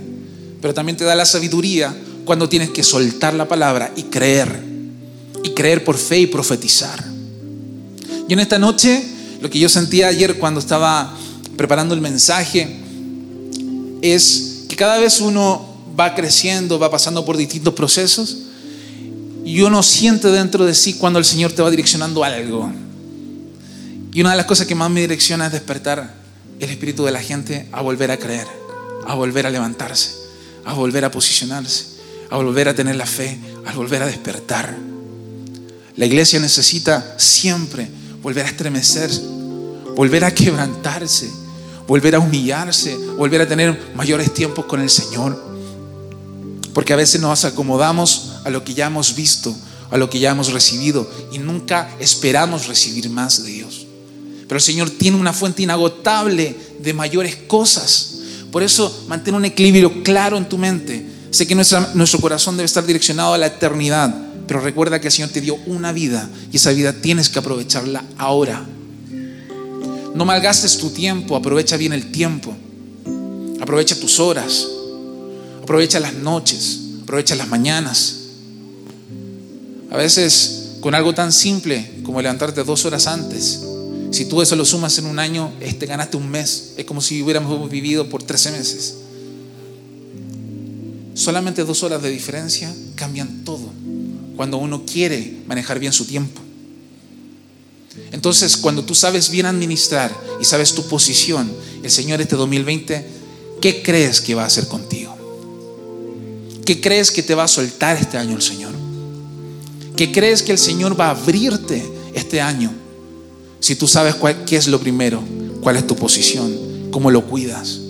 Pero 0.60 0.74
también 0.74 0.96
te 0.98 1.04
da 1.04 1.14
la 1.14 1.24
sabiduría 1.24 1.96
cuando 2.26 2.48
tienes 2.48 2.70
que 2.70 2.82
soltar 2.82 3.32
la 3.32 3.48
palabra 3.48 3.92
y 3.96 4.04
creer. 4.04 4.62
Y 5.42 5.50
creer 5.50 5.84
por 5.84 5.96
fe 5.96 6.18
y 6.18 6.26
profetizar. 6.26 7.07
Y 8.28 8.34
en 8.34 8.40
esta 8.40 8.58
noche, 8.58 9.02
lo 9.40 9.48
que 9.48 9.58
yo 9.58 9.70
sentía 9.70 10.08
ayer 10.08 10.38
cuando 10.38 10.60
estaba 10.60 11.16
preparando 11.56 11.94
el 11.94 12.02
mensaje, 12.02 12.68
es 14.02 14.64
que 14.68 14.76
cada 14.76 14.98
vez 14.98 15.22
uno 15.22 15.66
va 15.98 16.14
creciendo, 16.14 16.78
va 16.78 16.90
pasando 16.90 17.24
por 17.24 17.38
distintos 17.38 17.72
procesos, 17.72 18.36
y 19.46 19.62
uno 19.62 19.82
siente 19.82 20.28
dentro 20.28 20.66
de 20.66 20.74
sí 20.74 20.94
cuando 20.94 21.18
el 21.18 21.24
Señor 21.24 21.52
te 21.52 21.62
va 21.62 21.70
direccionando 21.70 22.22
algo. 22.22 22.70
Y 24.12 24.20
una 24.20 24.32
de 24.32 24.36
las 24.36 24.46
cosas 24.46 24.66
que 24.66 24.74
más 24.74 24.90
me 24.90 25.00
direcciona 25.00 25.46
es 25.46 25.52
despertar 25.52 26.14
el 26.60 26.68
espíritu 26.68 27.06
de 27.06 27.12
la 27.12 27.22
gente 27.22 27.66
a 27.72 27.80
volver 27.80 28.10
a 28.10 28.18
creer, 28.18 28.46
a 29.06 29.14
volver 29.14 29.46
a 29.46 29.50
levantarse, 29.50 30.10
a 30.66 30.74
volver 30.74 31.06
a 31.06 31.10
posicionarse, 31.10 31.86
a 32.28 32.36
volver 32.36 32.68
a 32.68 32.74
tener 32.74 32.96
la 32.96 33.06
fe, 33.06 33.38
a 33.64 33.72
volver 33.72 34.02
a 34.02 34.06
despertar. 34.06 34.76
La 35.96 36.04
iglesia 36.04 36.38
necesita 36.40 37.14
siempre 37.16 37.88
volver 38.22 38.44
a 38.46 38.48
estremecer, 38.48 39.10
volver 39.96 40.24
a 40.24 40.34
quebrantarse, 40.34 41.30
volver 41.86 42.14
a 42.14 42.18
humillarse, 42.18 42.96
volver 43.16 43.42
a 43.42 43.48
tener 43.48 43.92
mayores 43.94 44.32
tiempos 44.34 44.64
con 44.66 44.80
el 44.80 44.90
Señor. 44.90 45.42
Porque 46.74 46.92
a 46.92 46.96
veces 46.96 47.20
nos 47.20 47.44
acomodamos 47.44 48.32
a 48.44 48.50
lo 48.50 48.62
que 48.62 48.74
ya 48.74 48.86
hemos 48.86 49.14
visto, 49.14 49.54
a 49.90 49.96
lo 49.96 50.10
que 50.10 50.18
ya 50.18 50.30
hemos 50.30 50.52
recibido 50.52 51.08
y 51.32 51.38
nunca 51.38 51.90
esperamos 51.98 52.66
recibir 52.66 53.08
más 53.10 53.42
de 53.42 53.50
Dios. 53.50 53.86
Pero 54.46 54.58
el 54.58 54.62
Señor 54.62 54.90
tiene 54.90 55.16
una 55.16 55.32
fuente 55.32 55.62
inagotable 55.62 56.56
de 56.78 56.94
mayores 56.94 57.36
cosas. 57.36 58.14
Por 58.50 58.62
eso 58.62 59.04
mantén 59.08 59.34
un 59.34 59.44
equilibrio 59.44 60.02
claro 60.02 60.38
en 60.38 60.48
tu 60.48 60.56
mente. 60.56 61.06
Sé 61.30 61.46
que 61.46 61.54
nuestro 61.54 62.20
corazón 62.20 62.56
debe 62.56 62.64
estar 62.66 62.86
direccionado 62.86 63.34
a 63.34 63.38
la 63.38 63.46
eternidad 63.46 64.27
pero 64.48 64.60
recuerda 64.60 64.98
que 64.98 65.08
el 65.08 65.12
Señor 65.12 65.28
te 65.28 65.42
dio 65.42 65.56
una 65.66 65.92
vida 65.92 66.28
y 66.50 66.56
esa 66.56 66.72
vida 66.72 66.94
tienes 66.94 67.28
que 67.28 67.38
aprovecharla 67.38 68.02
ahora. 68.16 68.66
No 70.14 70.24
malgastes 70.24 70.78
tu 70.78 70.88
tiempo, 70.88 71.36
aprovecha 71.36 71.76
bien 71.76 71.92
el 71.92 72.10
tiempo. 72.10 72.56
Aprovecha 73.60 74.00
tus 74.00 74.18
horas. 74.18 74.66
Aprovecha 75.62 76.00
las 76.00 76.14
noches, 76.14 76.80
aprovecha 77.02 77.34
las 77.34 77.46
mañanas. 77.46 78.14
A 79.90 79.98
veces 79.98 80.78
con 80.80 80.94
algo 80.94 81.14
tan 81.14 81.30
simple 81.30 82.00
como 82.02 82.22
levantarte 82.22 82.62
dos 82.62 82.84
horas 82.84 83.06
antes 83.06 83.60
Si 84.12 84.26
tú 84.26 84.40
eso 84.40 84.56
lo 84.56 84.64
sumas 84.64 84.96
en 84.98 85.06
un 85.06 85.18
año, 85.18 85.52
este, 85.60 85.84
ganaste 85.84 86.16
un 86.16 86.30
mes. 86.30 86.72
Es 86.78 86.86
como 86.86 87.02
si 87.02 87.22
hubiéramos 87.22 87.70
vivido 87.70 88.08
por 88.08 88.22
13 88.22 88.52
meses. 88.52 88.94
Solamente 91.12 91.64
dos 91.64 91.82
horas 91.82 92.00
de 92.00 92.08
diferencia 92.08 92.74
cambian 92.94 93.44
todo 93.44 93.77
cuando 94.38 94.56
uno 94.58 94.84
quiere 94.86 95.42
manejar 95.48 95.80
bien 95.80 95.92
su 95.92 96.04
tiempo. 96.04 96.40
Entonces, 98.12 98.56
cuando 98.56 98.84
tú 98.84 98.94
sabes 98.94 99.30
bien 99.30 99.46
administrar 99.46 100.16
y 100.40 100.44
sabes 100.44 100.76
tu 100.76 100.86
posición, 100.86 101.50
el 101.82 101.90
Señor 101.90 102.20
este 102.20 102.36
2020, 102.36 103.04
¿qué 103.60 103.82
crees 103.82 104.20
que 104.20 104.36
va 104.36 104.44
a 104.44 104.46
hacer 104.46 104.68
contigo? 104.68 105.12
¿Qué 106.64 106.80
crees 106.80 107.10
que 107.10 107.24
te 107.24 107.34
va 107.34 107.42
a 107.42 107.48
soltar 107.48 107.96
este 107.96 108.16
año 108.16 108.36
el 108.36 108.42
Señor? 108.42 108.70
¿Qué 109.96 110.12
crees 110.12 110.44
que 110.44 110.52
el 110.52 110.58
Señor 110.58 110.98
va 110.98 111.06
a 111.06 111.20
abrirte 111.20 111.84
este 112.14 112.40
año? 112.40 112.70
Si 113.58 113.74
tú 113.74 113.88
sabes 113.88 114.14
cuál, 114.14 114.44
qué 114.44 114.54
es 114.54 114.68
lo 114.68 114.78
primero, 114.78 115.20
cuál 115.62 115.78
es 115.78 115.84
tu 115.84 115.96
posición, 115.96 116.90
cómo 116.92 117.10
lo 117.10 117.26
cuidas. 117.26 117.80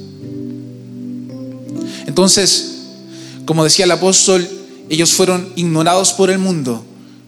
Entonces, 2.07 2.69
como 3.45 3.65
decía 3.65 3.85
el 3.85 3.91
apóstol, 3.91 4.58
ellos 4.89 5.13
fueron 5.13 5.53
ignorados 5.57 6.13
por 6.13 6.31
el 6.31 6.39
mundo, 6.39 6.85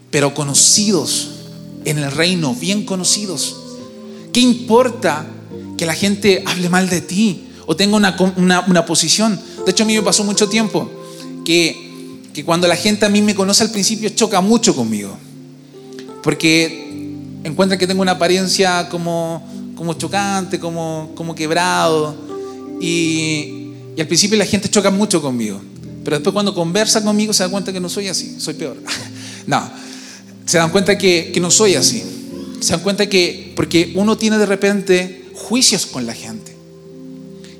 pero 0.09 0.33
conocidos 0.33 1.29
en 1.85 1.97
el 1.97 2.11
reino, 2.11 2.55
bien 2.55 2.85
conocidos. 2.85 3.57
¿Qué 4.33 4.39
importa 4.39 5.25
que 5.77 5.85
la 5.85 5.93
gente 5.93 6.43
hable 6.45 6.69
mal 6.69 6.89
de 6.89 7.01
ti 7.01 7.47
o 7.65 7.75
tenga 7.75 7.97
una, 7.97 8.85
posición? 8.85 9.39
De 9.65 9.71
hecho, 9.71 9.83
a 9.83 9.87
mí 9.87 9.95
me 9.95 10.01
pasó 10.01 10.23
mucho 10.23 10.49
tiempo 10.49 10.89
que, 11.45 12.21
que 12.33 12.43
cuando 12.43 12.67
la 12.67 12.75
gente 12.75 13.05
a 13.05 13.09
mí 13.09 13.21
me 13.21 13.35
conoce 13.35 13.63
al 13.63 13.71
principio 13.71 14.09
choca 14.09 14.41
mucho 14.41 14.75
conmigo. 14.75 15.15
Porque 16.23 17.15
encuentra 17.43 17.77
que 17.77 17.87
tengo 17.87 18.01
una 18.01 18.13
apariencia 18.13 18.89
como, 18.89 19.47
como 19.75 19.93
chocante, 19.93 20.59
como, 20.59 21.11
como 21.15 21.35
quebrado. 21.35 22.15
Y, 22.79 23.73
y 23.95 24.01
al 24.01 24.07
principio 24.07 24.37
la 24.37 24.45
gente 24.45 24.69
choca 24.69 24.89
mucho 24.89 25.21
conmigo. 25.21 25.61
Pero 26.03 26.17
después 26.17 26.33
cuando 26.33 26.53
conversa 26.53 27.03
conmigo 27.03 27.33
se 27.33 27.43
dan 27.43 27.51
cuenta 27.51 27.71
que 27.71 27.79
no 27.79 27.89
soy 27.89 28.07
así, 28.07 28.35
soy 28.39 28.55
peor. 28.55 28.77
no, 29.47 29.71
se 30.45 30.57
dan 30.57 30.71
cuenta 30.71 30.97
que, 30.97 31.31
que 31.33 31.39
no 31.39 31.51
soy 31.51 31.75
así. 31.75 32.03
Se 32.59 32.73
dan 32.73 32.81
cuenta 32.81 33.07
que, 33.07 33.53
porque 33.55 33.93
uno 33.95 34.17
tiene 34.17 34.37
de 34.37 34.45
repente 34.45 35.25
juicios 35.33 35.85
con 35.85 36.05
la 36.05 36.13
gente. 36.13 36.55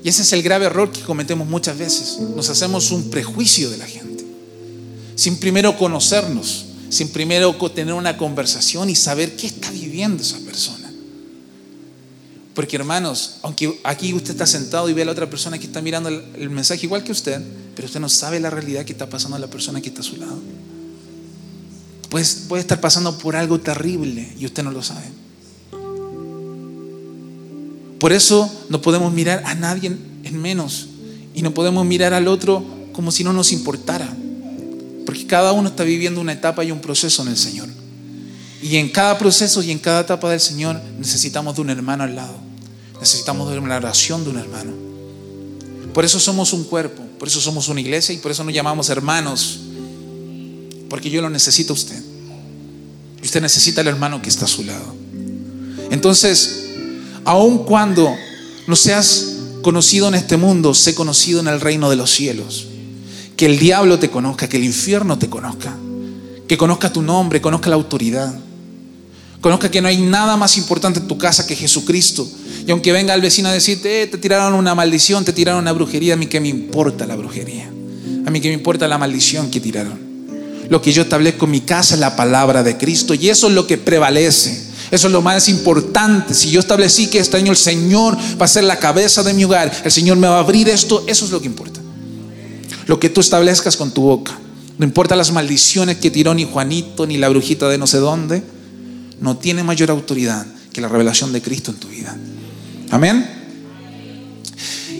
Y 0.04 0.08
ese 0.08 0.22
es 0.22 0.32
el 0.32 0.42
grave 0.42 0.66
error 0.66 0.90
que 0.90 1.00
cometemos 1.00 1.46
muchas 1.46 1.78
veces. 1.78 2.18
Nos 2.34 2.48
hacemos 2.48 2.90
un 2.90 3.10
prejuicio 3.10 3.70
de 3.70 3.78
la 3.78 3.86
gente. 3.86 4.24
Sin 5.14 5.36
primero 5.36 5.76
conocernos, 5.76 6.66
sin 6.88 7.08
primero 7.08 7.54
tener 7.70 7.94
una 7.94 8.16
conversación 8.16 8.90
y 8.90 8.96
saber 8.96 9.36
qué 9.36 9.46
está 9.46 9.70
viviendo 9.70 10.22
esa 10.22 10.38
persona. 10.38 10.92
Porque 12.54 12.76
hermanos, 12.76 13.36
aunque 13.42 13.80
aquí 13.84 14.12
usted 14.12 14.32
está 14.32 14.46
sentado 14.46 14.88
y 14.88 14.92
ve 14.92 15.02
a 15.02 15.04
la 15.06 15.12
otra 15.12 15.30
persona 15.30 15.58
que 15.58 15.66
está 15.66 15.80
mirando 15.80 16.08
el, 16.08 16.50
mensaje 16.50 16.84
igual 16.84 17.02
que 17.02 17.12
usted, 17.12 17.40
pero 17.74 17.86
usted 17.86 18.00
no 18.00 18.08
sabe 18.08 18.40
la 18.40 18.50
realidad 18.50 18.84
que 18.84 18.92
está 18.92 19.08
pasando 19.08 19.38
la 19.38 19.48
persona 19.48 19.80
que 19.80 19.88
está 19.88 20.00
a 20.00 20.04
su 20.04 20.16
lado. 20.16 20.38
Puede, 22.10 22.26
puede 22.48 22.60
estar 22.60 22.80
pasando 22.80 23.16
por 23.18 23.36
algo 23.36 23.60
terrible 23.60 24.32
y 24.38 24.46
usted 24.46 24.62
no 24.62 24.70
lo 24.70 24.82
sabe. 24.82 25.06
Por 27.98 28.12
eso 28.12 28.50
no 28.68 28.82
podemos 28.82 29.12
mirar 29.12 29.42
a 29.46 29.54
nadie 29.54 29.96
en 30.24 30.42
menos 30.42 30.88
y 31.34 31.42
no 31.42 31.54
podemos 31.54 31.86
mirar 31.86 32.12
al 32.12 32.28
otro 32.28 32.64
como 32.92 33.10
si 33.10 33.24
no 33.24 33.32
nos 33.32 33.52
importara. 33.52 34.08
Porque 35.06 35.26
cada 35.26 35.52
uno 35.52 35.68
está 35.68 35.84
viviendo 35.84 36.20
una 36.20 36.32
etapa 36.32 36.64
y 36.64 36.70
un 36.70 36.80
proceso 36.80 37.22
en 37.22 37.28
el 37.28 37.36
Señor. 37.36 37.68
Y 38.62 38.76
en 38.76 38.90
cada 38.90 39.18
proceso 39.18 39.62
y 39.62 39.70
en 39.70 39.78
cada 39.78 40.00
etapa 40.00 40.30
del 40.30 40.40
Señor 40.40 40.80
necesitamos 40.98 41.56
de 41.56 41.62
un 41.62 41.70
hermano 41.70 42.04
al 42.04 42.14
lado. 42.14 42.36
Necesitamos 43.00 43.50
de 43.50 43.58
una 43.58 43.76
oración 43.76 44.22
de 44.24 44.30
un 44.30 44.38
hermano. 44.38 44.72
Por 45.92 46.04
eso 46.04 46.20
somos 46.20 46.52
un 46.52 46.64
cuerpo, 46.64 47.02
por 47.22 47.28
eso 47.28 47.40
somos 47.40 47.68
una 47.68 47.80
iglesia 47.80 48.12
y 48.12 48.18
por 48.18 48.32
eso 48.32 48.42
nos 48.42 48.52
llamamos 48.52 48.88
hermanos. 48.88 49.60
Porque 50.90 51.08
yo 51.08 51.22
lo 51.22 51.30
necesito 51.30 51.72
a 51.72 51.76
usted. 51.76 52.02
Y 53.22 53.24
usted 53.24 53.40
necesita 53.40 53.80
al 53.80 53.86
hermano 53.86 54.20
que 54.20 54.28
está 54.28 54.46
a 54.46 54.48
su 54.48 54.64
lado. 54.64 54.92
Entonces, 55.92 56.64
aun 57.24 57.58
cuando 57.58 58.12
no 58.66 58.74
seas 58.74 59.36
conocido 59.62 60.08
en 60.08 60.16
este 60.16 60.36
mundo, 60.36 60.74
sé 60.74 60.96
conocido 60.96 61.38
en 61.38 61.46
el 61.46 61.60
reino 61.60 61.88
de 61.90 61.94
los 61.94 62.10
cielos. 62.10 62.66
Que 63.36 63.46
el 63.46 63.60
diablo 63.60 64.00
te 64.00 64.10
conozca, 64.10 64.48
que 64.48 64.56
el 64.56 64.64
infierno 64.64 65.16
te 65.16 65.30
conozca, 65.30 65.76
que 66.48 66.58
conozca 66.58 66.92
tu 66.92 67.02
nombre, 67.02 67.40
conozca 67.40 67.70
la 67.70 67.76
autoridad. 67.76 68.36
Conozca 69.40 69.70
que 69.70 69.80
no 69.80 69.86
hay 69.86 69.98
nada 69.98 70.36
más 70.36 70.58
importante 70.58 70.98
en 70.98 71.06
tu 71.06 71.18
casa 71.18 71.46
que 71.46 71.54
Jesucristo. 71.54 72.28
Y 72.66 72.70
aunque 72.70 72.92
venga 72.92 73.14
el 73.14 73.20
vecino 73.20 73.48
a 73.48 73.52
decirte, 73.52 74.02
eh, 74.02 74.06
te 74.06 74.18
tiraron 74.18 74.54
una 74.54 74.74
maldición, 74.74 75.24
te 75.24 75.32
tiraron 75.32 75.60
una 75.60 75.72
brujería, 75.72 76.14
a 76.14 76.16
mí 76.16 76.26
que 76.26 76.40
me 76.40 76.48
importa 76.48 77.06
la 77.06 77.16
brujería. 77.16 77.68
A 78.24 78.30
mí 78.30 78.40
que 78.40 78.48
me 78.48 78.54
importa 78.54 78.86
la 78.86 78.98
maldición 78.98 79.50
que 79.50 79.60
tiraron. 79.60 79.98
Lo 80.68 80.80
que 80.80 80.92
yo 80.92 81.02
establezco 81.02 81.46
en 81.46 81.50
mi 81.50 81.60
casa 81.60 81.94
es 81.94 82.00
la 82.00 82.14
palabra 82.14 82.62
de 82.62 82.76
Cristo 82.76 83.14
y 83.14 83.28
eso 83.28 83.48
es 83.48 83.54
lo 83.54 83.66
que 83.66 83.78
prevalece. 83.78 84.70
Eso 84.90 85.06
es 85.06 85.12
lo 85.12 85.22
más 85.22 85.48
importante. 85.48 86.34
Si 86.34 86.50
yo 86.50 86.60
establecí 86.60 87.08
que 87.08 87.18
este 87.18 87.36
año 87.36 87.50
el 87.50 87.56
Señor 87.56 88.16
va 88.40 88.44
a 88.44 88.48
ser 88.48 88.64
la 88.64 88.78
cabeza 88.78 89.22
de 89.22 89.34
mi 89.34 89.44
hogar, 89.44 89.72
el 89.84 89.90
Señor 89.90 90.18
me 90.18 90.28
va 90.28 90.36
a 90.36 90.40
abrir 90.40 90.68
esto, 90.68 91.04
eso 91.06 91.24
es 91.24 91.30
lo 91.30 91.40
que 91.40 91.46
importa. 91.46 91.80
Lo 92.86 93.00
que 93.00 93.08
tú 93.08 93.20
establezcas 93.20 93.76
con 93.76 93.90
tu 93.90 94.02
boca. 94.02 94.38
No 94.78 94.84
importa 94.84 95.16
las 95.16 95.32
maldiciones 95.32 95.96
que 95.98 96.10
tiró 96.10 96.34
ni 96.34 96.44
Juanito 96.44 97.06
ni 97.06 97.16
la 97.16 97.28
brujita 97.28 97.68
de 97.68 97.78
no 97.78 97.86
sé 97.86 97.98
dónde 97.98 98.42
no 99.20 99.36
tiene 99.36 99.62
mayor 99.62 99.90
autoridad 99.90 100.46
que 100.72 100.80
la 100.80 100.88
revelación 100.88 101.32
de 101.32 101.40
Cristo 101.42 101.70
en 101.70 101.76
tu 101.78 101.88
vida. 101.88 102.16
Amén. 102.92 103.26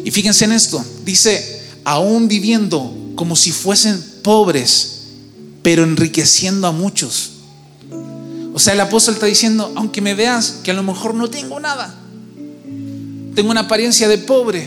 Y 0.02 0.10
fíjense 0.10 0.46
en 0.46 0.52
esto, 0.52 0.82
dice, 1.04 1.62
aún 1.84 2.26
viviendo 2.26 3.12
como 3.14 3.36
si 3.36 3.52
fuesen 3.52 4.02
pobres, 4.22 5.02
pero 5.62 5.84
enriqueciendo 5.84 6.66
a 6.66 6.72
muchos. 6.72 7.32
O 8.54 8.58
sea, 8.58 8.72
el 8.72 8.80
apóstol 8.80 9.14
está 9.14 9.26
diciendo, 9.26 9.70
aunque 9.76 10.00
me 10.00 10.14
veas 10.14 10.60
que 10.64 10.70
a 10.70 10.74
lo 10.74 10.82
mejor 10.82 11.14
no 11.14 11.28
tengo 11.28 11.60
nada, 11.60 11.94
tengo 13.34 13.50
una 13.50 13.60
apariencia 13.60 14.08
de 14.08 14.16
pobre, 14.16 14.66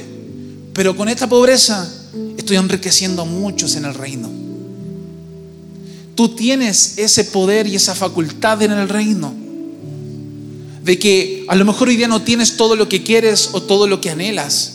pero 0.74 0.96
con 0.96 1.10
esta 1.10 1.28
pobreza 1.28 1.92
estoy 2.38 2.58
enriqueciendo 2.58 3.24
a 3.24 3.26
muchos 3.26 3.76
en 3.76 3.86
el 3.86 3.96
reino. 3.96 4.30
Tú 6.14 6.30
tienes 6.30 7.00
ese 7.00 7.24
poder 7.24 7.66
y 7.66 7.76
esa 7.76 7.96
facultad 7.96 8.62
en 8.62 8.72
el 8.72 8.88
reino 8.88 9.45
de 10.86 11.00
que 11.00 11.44
a 11.48 11.56
lo 11.56 11.66
mejor 11.66 11.88
hoy 11.88 11.98
día 11.98 12.08
no 12.08 12.22
tienes 12.22 12.58
todo 12.58 12.76
lo 12.76 12.88
que 12.88 13.02
quieres 13.02 13.50
o 13.54 13.64
todo 13.64 13.88
lo 13.88 14.02
que 14.02 14.12
anhelas. 14.12 14.74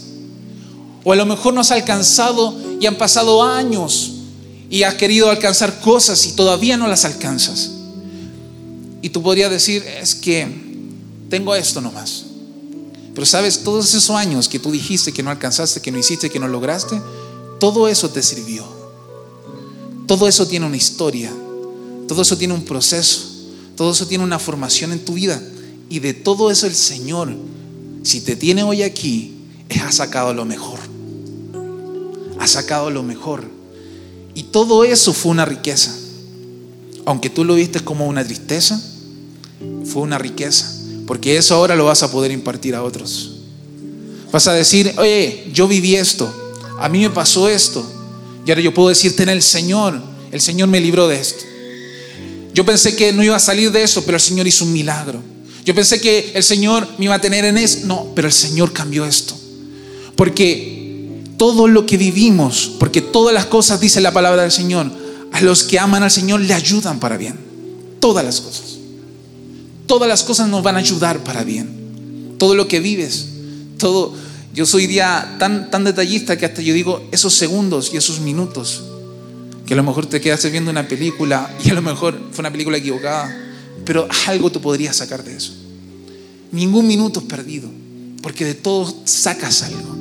O 1.05 1.13
a 1.13 1.17
lo 1.17 1.25
mejor 1.25 1.55
no 1.55 1.61
has 1.61 1.71
alcanzado 1.71 2.59
y 2.81 2.87
han 2.87 2.99
pasado 2.99 3.45
años 3.45 4.15
y 4.69 4.83
has 4.83 4.97
querido 4.97 5.31
alcanzar 5.31 5.81
cosas 5.81 6.27
y 6.27 6.33
todavía 6.33 6.77
no 6.77 6.89
las 6.89 7.05
alcanzas. 7.05 7.71
Y 9.03 9.11
tú 9.11 9.23
podrías 9.23 9.53
decir, 9.53 9.85
es 9.85 10.17
que 10.17 10.49
tengo 11.31 11.55
esto 11.55 11.81
nomás. 11.81 12.25
Pero 13.15 13.25
sabes, 13.25 13.63
todos 13.63 13.95
esos 13.95 14.11
años 14.11 14.49
que 14.49 14.59
tú 14.59 14.73
dijiste 14.73 15.13
que 15.13 15.23
no 15.23 15.31
alcanzaste, 15.31 15.81
que 15.81 15.93
no 15.93 15.99
hiciste, 15.99 16.29
que 16.29 16.41
no 16.41 16.49
lograste, 16.49 17.01
todo 17.61 17.87
eso 17.87 18.11
te 18.11 18.21
sirvió. 18.21 18.65
Todo 20.09 20.27
eso 20.27 20.49
tiene 20.49 20.67
una 20.67 20.77
historia. 20.77 21.33
Todo 22.09 22.23
eso 22.23 22.37
tiene 22.37 22.55
un 22.55 22.65
proceso. 22.65 23.29
Todo 23.77 23.93
eso 23.93 24.09
tiene 24.09 24.25
una 24.25 24.41
formación 24.41 24.91
en 24.91 25.05
tu 25.05 25.15
vida. 25.15 25.41
Y 25.91 25.99
de 25.99 26.15
todo 26.15 26.51
eso 26.51 26.67
el 26.67 26.75
Señor, 26.75 27.35
si 28.05 28.23
te 28.23 28.37
tiene 28.37 28.63
hoy 28.63 28.83
aquí, 28.83 29.35
ha 29.85 29.93
sacado 29.93 30.33
lo 30.33 30.45
mejor. 30.45 30.79
Ha 32.39 32.47
sacado 32.47 32.91
lo 32.91 33.03
mejor. 33.03 33.45
Y 34.35 34.45
todo 34.45 34.85
eso 34.85 35.13
fue 35.13 35.33
una 35.33 35.45
riqueza. 35.45 35.95
Aunque 37.05 37.29
tú 37.29 37.45
lo 37.45 37.57
viste 37.57 37.81
como 37.81 38.07
una 38.07 38.25
tristeza, 38.25 38.81
fue 39.85 40.03
una 40.03 40.17
riqueza. 40.17 40.73
Porque 41.07 41.37
eso 41.37 41.57
ahora 41.57 41.75
lo 41.75 41.87
vas 41.87 42.05
a 42.05 42.11
poder 42.11 42.31
impartir 42.31 42.75
a 42.75 42.85
otros. 42.85 43.33
Vas 44.31 44.47
a 44.47 44.53
decir, 44.53 44.95
oye, 44.97 45.51
yo 45.53 45.67
viví 45.67 45.97
esto, 45.97 46.33
a 46.79 46.89
mí 46.89 47.01
me 47.01 47.11
pasó 47.11 47.49
esto. 47.49 47.85
Y 48.47 48.51
ahora 48.51 48.63
yo 48.63 48.73
puedo 48.73 48.91
decirte 48.91 49.25
en 49.25 49.31
el 49.31 49.43
Señor, 49.43 50.01
el 50.31 50.41
Señor 50.41 50.69
me 50.69 50.81
libró 50.81 51.09
de 51.09 51.21
esto. 51.21 51.45
Yo 52.55 52.65
pensé 52.65 52.95
que 52.95 53.13
no 53.13 53.25
iba 53.25 53.35
a 53.35 53.41
salir 53.41 53.73
de 53.73 53.83
eso, 53.83 54.05
pero 54.05 54.17
el 54.17 54.23
Señor 54.23 54.47
hizo 54.47 54.65
un 54.65 54.73
milagro. 54.73 55.21
Yo 55.71 55.75
pensé 55.77 56.01
que 56.01 56.33
el 56.35 56.43
Señor 56.43 56.89
me 56.99 57.05
iba 57.05 57.15
a 57.15 57.21
tener 57.21 57.45
en 57.45 57.57
esto. 57.57 57.87
No, 57.87 58.09
pero 58.17 58.27
el 58.27 58.35
Señor 58.35 58.73
cambió 58.73 59.05
esto. 59.05 59.37
Porque 60.17 61.23
todo 61.37 61.69
lo 61.69 61.87
que 61.87 61.97
vivimos, 61.97 62.73
porque 62.81 63.01
todas 63.01 63.33
las 63.33 63.47
cosas, 63.47 63.81
dice 63.81 64.01
la 64.01 64.11
palabra 64.11 64.43
del 64.43 64.51
Señor, 64.51 64.91
a 65.31 65.41
los 65.43 65.63
que 65.63 65.79
aman 65.79 66.03
al 66.03 66.11
Señor 66.11 66.41
le 66.41 66.55
ayudan 66.55 66.99
para 66.99 67.17
bien. 67.17 67.39
Todas 68.01 68.25
las 68.25 68.41
cosas. 68.41 68.79
Todas 69.87 70.09
las 70.09 70.25
cosas 70.25 70.49
nos 70.49 70.65
van 70.65 70.75
a 70.75 70.81
ayudar 70.81 71.23
para 71.23 71.45
bien. 71.45 72.35
Todo 72.37 72.57
lo 72.57 72.67
que 72.67 72.81
vives, 72.81 73.27
todo. 73.79 74.13
Yo 74.53 74.67
soy 74.67 74.89
día 74.89 75.37
tan, 75.39 75.71
tan 75.71 75.85
detallista 75.85 76.37
que 76.37 76.47
hasta 76.47 76.63
yo 76.63 76.75
digo 76.75 77.01
esos 77.13 77.35
segundos 77.35 77.93
y 77.95 77.97
esos 77.97 78.19
minutos. 78.19 78.83
Que 79.67 79.75
a 79.75 79.77
lo 79.77 79.85
mejor 79.85 80.07
te 80.07 80.21
quedaste 80.21 80.51
viendo 80.51 80.73
una 80.73 80.89
película 80.89 81.49
y 81.65 81.71
a 81.71 81.75
lo 81.75 81.83
mejor 81.83 82.19
fue 82.33 82.43
una 82.43 82.51
película 82.51 82.77
equivocada 82.77 83.47
pero 83.85 84.09
algo 84.27 84.51
tú 84.51 84.61
podrías 84.61 84.97
sacar 84.97 85.25
de 85.25 85.37
eso. 85.37 85.53
Ningún 86.53 86.87
minuto 86.87 87.21
es 87.21 87.27
perdido, 87.27 87.69
porque 88.23 88.45
de 88.45 88.55
todo 88.55 88.95
sacas 89.05 89.63
algo. 89.63 89.97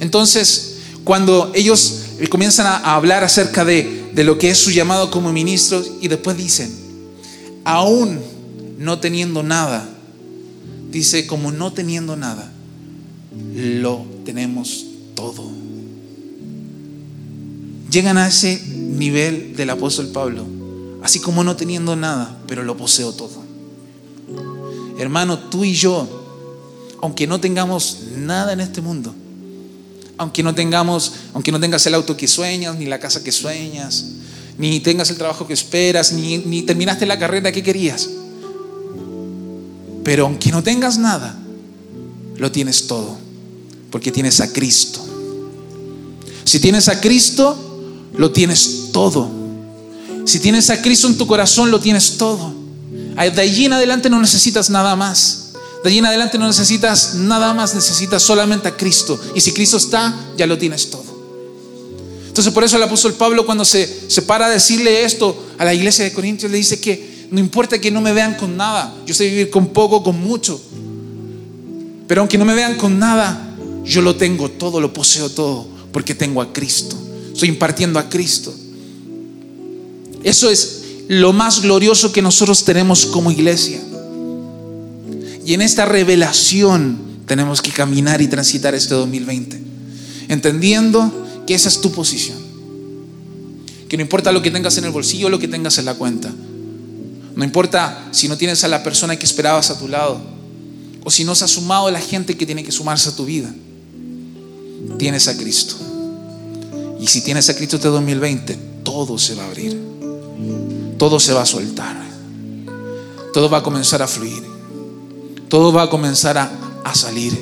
Entonces, 0.00 0.76
cuando 1.04 1.52
ellos 1.54 2.00
comienzan 2.30 2.66
a 2.66 2.94
hablar 2.94 3.24
acerca 3.24 3.64
de, 3.64 4.10
de 4.14 4.24
lo 4.24 4.38
que 4.38 4.50
es 4.50 4.58
su 4.58 4.70
llamado 4.70 5.10
como 5.10 5.32
ministros 5.32 5.92
y 6.00 6.08
después 6.08 6.36
dicen, 6.36 6.70
aún 7.64 8.20
no 8.78 8.98
teniendo 8.98 9.42
nada, 9.42 9.88
dice, 10.90 11.26
como 11.26 11.52
no 11.52 11.72
teniendo 11.72 12.16
nada, 12.16 12.52
lo 13.54 14.06
tenemos 14.24 14.86
todo. 15.14 15.50
Llegan 17.90 18.18
a 18.18 18.28
ese 18.28 18.60
nivel 18.66 19.56
del 19.56 19.70
apóstol 19.70 20.08
Pablo, 20.08 20.46
así 21.02 21.20
como 21.20 21.44
no 21.44 21.56
teniendo 21.56 21.96
nada, 21.96 22.38
pero 22.46 22.62
lo 22.62 22.76
poseo 22.76 23.12
todo. 23.12 23.44
Hermano, 24.98 25.38
tú 25.38 25.64
y 25.64 25.74
yo, 25.74 26.08
aunque 27.02 27.26
no 27.26 27.40
tengamos 27.40 27.98
nada 28.16 28.52
en 28.52 28.60
este 28.60 28.80
mundo, 28.80 29.14
aunque 30.18 30.42
no 30.42 30.54
tengamos, 30.54 31.12
aunque 31.34 31.52
no 31.52 31.60
tengas 31.60 31.86
el 31.86 31.94
auto 31.94 32.16
que 32.16 32.26
sueñas, 32.26 32.76
ni 32.76 32.86
la 32.86 32.98
casa 32.98 33.22
que 33.22 33.32
sueñas, 33.32 34.06
ni 34.58 34.80
tengas 34.80 35.10
el 35.10 35.18
trabajo 35.18 35.46
que 35.46 35.52
esperas, 35.52 36.12
ni, 36.12 36.38
ni 36.38 36.62
terminaste 36.62 37.04
la 37.04 37.18
carrera 37.18 37.52
que 37.52 37.62
querías. 37.62 38.08
Pero 40.02 40.24
aunque 40.24 40.50
no 40.50 40.62
tengas 40.62 40.98
nada, 40.98 41.38
lo 42.36 42.50
tienes 42.52 42.86
todo, 42.86 43.18
porque 43.90 44.10
tienes 44.10 44.40
a 44.40 44.52
Cristo. 44.52 45.04
Si 46.44 46.60
tienes 46.60 46.88
a 46.88 47.00
Cristo, 47.00 47.56
lo 48.16 48.30
tienes 48.30 48.90
todo. 48.92 49.28
Si 50.26 50.40
tienes 50.40 50.68
a 50.70 50.82
Cristo 50.82 51.06
en 51.06 51.16
tu 51.16 51.26
corazón, 51.26 51.70
lo 51.70 51.80
tienes 51.80 52.18
todo. 52.18 52.52
De 53.14 53.40
allí 53.40 53.64
en 53.64 53.72
adelante 53.72 54.10
no 54.10 54.20
necesitas 54.20 54.68
nada 54.68 54.96
más. 54.96 55.52
De 55.82 55.88
allí 55.88 55.98
en 55.98 56.06
adelante 56.06 56.36
no 56.36 56.48
necesitas 56.48 57.14
nada 57.14 57.54
más, 57.54 57.74
necesitas 57.74 58.22
solamente 58.22 58.66
a 58.66 58.76
Cristo. 58.76 59.18
Y 59.36 59.40
si 59.40 59.52
Cristo 59.52 59.76
está, 59.76 60.14
ya 60.36 60.46
lo 60.46 60.58
tienes 60.58 60.90
todo. 60.90 61.04
Entonces 62.26 62.52
por 62.52 62.64
eso 62.64 62.76
el 62.76 62.82
apóstol 62.82 63.14
Pablo 63.14 63.46
cuando 63.46 63.64
se, 63.64 64.10
se 64.10 64.20
para 64.20 64.46
a 64.46 64.50
decirle 64.50 65.04
esto 65.04 65.46
a 65.58 65.64
la 65.64 65.72
iglesia 65.72 66.04
de 66.04 66.12
Corintios, 66.12 66.50
le 66.50 66.58
dice 66.58 66.80
que 66.80 67.28
no 67.30 67.38
importa 67.38 67.80
que 67.80 67.90
no 67.90 68.00
me 68.00 68.12
vean 68.12 68.34
con 68.34 68.56
nada, 68.56 68.94
yo 69.06 69.14
sé 69.14 69.28
vivir 69.28 69.48
con 69.48 69.68
poco, 69.68 70.02
con 70.02 70.20
mucho. 70.20 70.60
Pero 72.08 72.20
aunque 72.20 72.36
no 72.36 72.44
me 72.44 72.54
vean 72.54 72.76
con 72.76 72.98
nada, 72.98 73.56
yo 73.84 74.02
lo 74.02 74.16
tengo 74.16 74.50
todo, 74.50 74.80
lo 74.80 74.92
poseo 74.92 75.30
todo, 75.30 75.66
porque 75.92 76.14
tengo 76.14 76.42
a 76.42 76.52
Cristo. 76.52 76.96
Estoy 77.32 77.48
impartiendo 77.48 77.98
a 77.98 78.08
Cristo. 78.08 78.52
Eso 80.26 80.50
es 80.50 80.82
lo 81.06 81.32
más 81.32 81.62
glorioso 81.62 82.12
que 82.12 82.20
nosotros 82.20 82.64
tenemos 82.64 83.06
como 83.06 83.30
iglesia. 83.30 83.80
Y 85.46 85.54
en 85.54 85.62
esta 85.62 85.84
revelación 85.84 86.98
tenemos 87.26 87.62
que 87.62 87.70
caminar 87.70 88.20
y 88.20 88.26
transitar 88.26 88.74
este 88.74 88.96
2020, 88.96 89.56
entendiendo 90.26 91.44
que 91.46 91.54
esa 91.54 91.68
es 91.68 91.80
tu 91.80 91.92
posición. 91.92 92.38
Que 93.88 93.96
no 93.96 94.02
importa 94.02 94.32
lo 94.32 94.42
que 94.42 94.50
tengas 94.50 94.76
en 94.78 94.86
el 94.86 94.90
bolsillo 94.90 95.28
o 95.28 95.30
lo 95.30 95.38
que 95.38 95.46
tengas 95.46 95.78
en 95.78 95.84
la 95.84 95.94
cuenta. 95.94 96.34
No 97.36 97.44
importa 97.44 98.08
si 98.10 98.26
no 98.26 98.36
tienes 98.36 98.64
a 98.64 98.68
la 98.68 98.82
persona 98.82 99.14
que 99.16 99.26
esperabas 99.26 99.70
a 99.70 99.78
tu 99.78 99.86
lado 99.86 100.20
o 101.04 101.10
si 101.12 101.22
no 101.22 101.36
se 101.36 101.44
ha 101.44 101.48
sumado 101.48 101.88
la 101.88 102.00
gente 102.00 102.36
que 102.36 102.46
tiene 102.46 102.64
que 102.64 102.72
sumarse 102.72 103.10
a 103.10 103.14
tu 103.14 103.26
vida. 103.26 103.54
Tienes 104.98 105.28
a 105.28 105.36
Cristo. 105.36 105.76
Y 107.00 107.06
si 107.06 107.20
tienes 107.20 107.48
a 107.48 107.54
Cristo 107.54 107.76
este 107.76 107.86
2020, 107.86 108.58
todo 108.82 109.18
se 109.18 109.36
va 109.36 109.44
a 109.44 109.46
abrir 109.46 109.95
todo 110.98 111.20
se 111.20 111.32
va 111.32 111.42
a 111.42 111.46
soltar. 111.46 111.96
Todo 113.32 113.50
va 113.50 113.58
a 113.58 113.62
comenzar 113.62 114.02
a 114.02 114.06
fluir. 114.06 114.42
Todo 115.48 115.72
va 115.72 115.82
a 115.82 115.90
comenzar 115.90 116.38
a, 116.38 116.94
salir. 116.94 117.38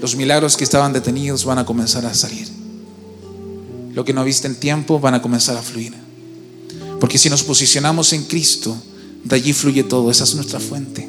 Los 0.00 0.16
milagros 0.16 0.56
que 0.56 0.64
estaban 0.64 0.92
detenidos 0.92 1.44
van 1.44 1.58
a 1.58 1.66
comenzar 1.66 2.06
a 2.06 2.14
salir. 2.14 2.48
Lo 3.92 4.04
que 4.04 4.12
no 4.12 4.24
viste 4.24 4.46
en 4.46 4.54
tiempo 4.54 5.00
van 5.00 5.14
a 5.14 5.22
comenzar 5.22 5.56
a 5.56 5.62
fluir. 5.62 5.92
Porque 7.00 7.18
si 7.18 7.28
nos 7.28 7.42
posicionamos 7.42 8.12
en 8.12 8.24
Cristo, 8.24 8.76
de 9.24 9.36
allí 9.36 9.52
fluye 9.52 9.84
todo. 9.84 10.10
Esa 10.10 10.24
es 10.24 10.34
nuestra 10.34 10.60
fuente. 10.60 11.08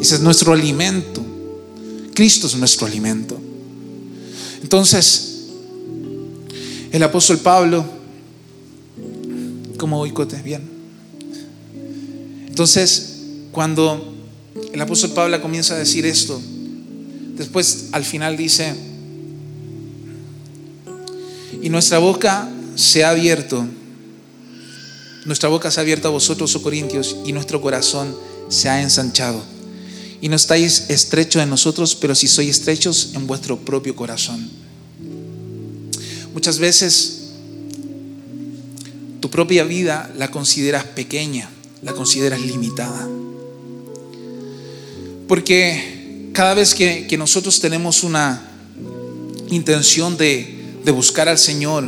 Ese 0.00 0.16
es 0.16 0.20
nuestro 0.20 0.52
alimento. 0.52 1.22
Cristo 2.14 2.46
es 2.48 2.56
nuestro 2.56 2.86
alimento. 2.86 3.38
Entonces, 4.62 5.44
el 6.90 7.02
apóstol 7.02 7.38
Pablo 7.38 7.97
como 9.78 9.96
boicotes, 9.96 10.44
bien. 10.44 10.62
Entonces, 12.48 13.20
cuando 13.52 14.14
el 14.72 14.80
apóstol 14.80 15.12
Pablo 15.12 15.40
comienza 15.40 15.74
a 15.74 15.78
decir 15.78 16.04
esto, 16.04 16.38
después 17.36 17.86
al 17.92 18.04
final 18.04 18.36
dice, 18.36 18.74
y 21.62 21.70
nuestra 21.70 21.98
boca 21.98 22.50
se 22.74 23.04
ha 23.04 23.10
abierto, 23.10 23.64
nuestra 25.24 25.48
boca 25.48 25.70
se 25.70 25.80
ha 25.80 25.82
abierto 25.82 26.08
a 26.08 26.10
vosotros, 26.10 26.54
oh 26.56 26.62
Corintios, 26.62 27.16
y 27.24 27.32
nuestro 27.32 27.60
corazón 27.60 28.14
se 28.48 28.68
ha 28.68 28.82
ensanchado. 28.82 29.42
Y 30.20 30.28
no 30.28 30.36
estáis 30.36 30.86
estrechos 30.88 31.42
en 31.42 31.50
nosotros, 31.50 31.94
pero 31.94 32.14
si 32.14 32.26
sois 32.26 32.48
estrechos 32.48 33.10
en 33.14 33.26
vuestro 33.26 33.58
propio 33.58 33.94
corazón. 33.94 34.50
Muchas 36.34 36.58
veces 36.58 37.17
tu 39.20 39.30
propia 39.30 39.64
vida 39.64 40.12
la 40.16 40.30
consideras 40.30 40.84
pequeña, 40.84 41.48
la 41.82 41.92
consideras 41.92 42.40
limitada. 42.40 43.08
Porque 45.26 46.30
cada 46.32 46.54
vez 46.54 46.74
que, 46.74 47.14
nosotros 47.18 47.60
tenemos 47.60 48.02
una 48.02 48.42
intención 49.50 50.16
de, 50.16 50.56
buscar 50.94 51.28
al 51.28 51.36
Señor 51.36 51.84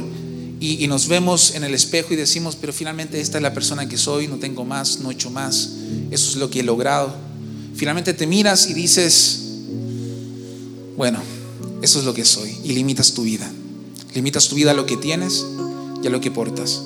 y, 0.60 0.84
y, 0.84 0.86
nos 0.86 1.08
vemos 1.08 1.54
en 1.54 1.64
el 1.64 1.72
espejo 1.72 2.12
y 2.12 2.16
decimos, 2.16 2.54
pero 2.60 2.70
finalmente 2.70 3.18
esta 3.18 3.38
es 3.38 3.42
la 3.42 3.54
persona 3.54 3.88
que 3.88 3.96
soy, 3.96 4.28
no 4.28 4.36
tengo 4.36 4.66
más, 4.66 4.98
no 4.98 5.10
he 5.10 5.14
hecho 5.14 5.30
más, 5.30 5.70
eso 6.10 6.30
es 6.30 6.36
lo 6.36 6.50
que 6.50 6.60
he 6.60 6.62
logrado. 6.62 7.14
Finalmente 7.74 8.12
te 8.12 8.26
miras 8.26 8.68
y 8.68 8.74
dices, 8.74 9.40
bueno, 10.98 11.18
eso 11.80 11.98
es 11.98 12.04
lo 12.04 12.12
que 12.12 12.26
soy 12.26 12.54
y 12.62 12.74
limitas 12.74 13.14
tu 13.14 13.22
vida. 13.22 13.50
Limitas 14.14 14.48
tu 14.48 14.56
vida 14.56 14.72
a 14.72 14.74
lo 14.74 14.84
que 14.84 14.98
tienes 14.98 15.46
y 16.02 16.06
a 16.06 16.10
lo 16.10 16.20
que 16.20 16.30
portas. 16.30 16.82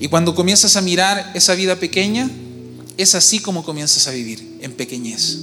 Y 0.00 0.08
cuando 0.08 0.34
comienzas 0.34 0.76
a 0.76 0.80
mirar 0.80 1.32
esa 1.34 1.54
vida 1.54 1.76
pequeña, 1.76 2.30
es 2.96 3.14
así 3.14 3.40
como 3.40 3.64
comienzas 3.64 4.06
a 4.08 4.12
vivir, 4.12 4.58
en 4.60 4.72
pequeñez. 4.72 5.38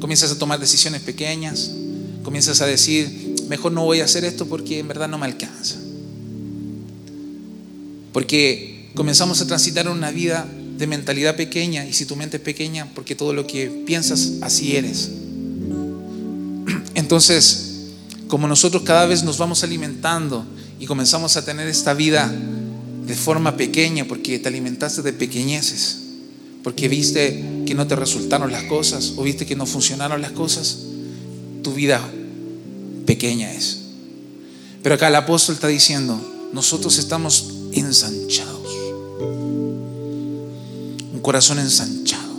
Comienzas 0.00 0.30
a 0.32 0.38
tomar 0.38 0.60
decisiones 0.60 1.02
pequeñas, 1.02 1.70
comienzas 2.22 2.60
a 2.60 2.66
decir, 2.66 3.36
mejor 3.48 3.72
no 3.72 3.84
voy 3.84 4.00
a 4.00 4.04
hacer 4.04 4.24
esto 4.24 4.46
porque 4.46 4.78
en 4.78 4.88
verdad 4.88 5.08
no 5.08 5.18
me 5.18 5.26
alcanza. 5.26 5.76
Porque 8.12 8.90
comenzamos 8.94 9.40
a 9.40 9.46
transitar 9.46 9.88
una 9.88 10.10
vida 10.10 10.46
de 10.76 10.86
mentalidad 10.86 11.36
pequeña 11.36 11.86
y 11.86 11.92
si 11.92 12.06
tu 12.06 12.16
mente 12.16 12.36
es 12.36 12.42
pequeña, 12.42 12.88
porque 12.94 13.14
todo 13.14 13.32
lo 13.32 13.46
que 13.46 13.68
piensas, 13.86 14.34
así 14.40 14.76
eres. 14.76 15.10
Entonces, 16.94 17.68
como 18.28 18.46
nosotros 18.46 18.82
cada 18.84 19.06
vez 19.06 19.24
nos 19.24 19.38
vamos 19.38 19.64
alimentando 19.64 20.44
y 20.78 20.86
comenzamos 20.86 21.36
a 21.36 21.44
tener 21.44 21.66
esta 21.66 21.94
vida 21.94 22.32
de 23.08 23.14
forma 23.14 23.56
pequeña 23.56 24.04
porque 24.04 24.38
te 24.38 24.48
alimentaste 24.48 25.00
de 25.00 25.14
pequeñeces, 25.14 25.96
porque 26.62 26.88
viste 26.88 27.62
que 27.64 27.74
no 27.74 27.86
te 27.86 27.96
resultaron 27.96 28.52
las 28.52 28.64
cosas 28.64 29.14
o 29.16 29.22
viste 29.22 29.46
que 29.46 29.56
no 29.56 29.64
funcionaron 29.64 30.20
las 30.20 30.32
cosas, 30.32 30.80
tu 31.62 31.72
vida 31.72 32.06
pequeña 33.06 33.50
es. 33.50 33.78
Pero 34.82 34.94
acá 34.94 35.08
el 35.08 35.14
apóstol 35.14 35.54
está 35.54 35.68
diciendo, 35.68 36.20
nosotros 36.52 36.98
estamos 36.98 37.46
ensanchados, 37.72 38.74
un 41.14 41.20
corazón 41.22 41.58
ensanchado, 41.60 42.34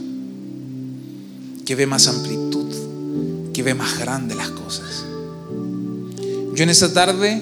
que 1.66 1.74
ve 1.74 1.88
más 1.88 2.08
amplitud, 2.08 3.52
que 3.54 3.64
ve 3.64 3.74
más 3.74 3.98
grande 3.98 4.36
las 4.36 4.50
cosas. 4.50 5.04
Yo 6.54 6.64
en 6.64 6.70
esta 6.70 6.94
tarde 6.94 7.42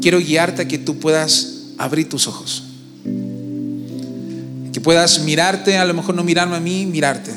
quiero 0.00 0.20
guiarte 0.20 0.62
a 0.62 0.68
que 0.68 0.78
tú 0.78 1.00
puedas 1.00 1.51
abrir 1.82 2.08
tus 2.08 2.26
ojos. 2.28 2.64
Que 4.72 4.80
puedas 4.80 5.20
mirarte, 5.24 5.76
a 5.76 5.84
lo 5.84 5.94
mejor 5.94 6.14
no 6.14 6.24
mirarme 6.24 6.56
a 6.56 6.60
mí, 6.60 6.86
mirarte. 6.86 7.32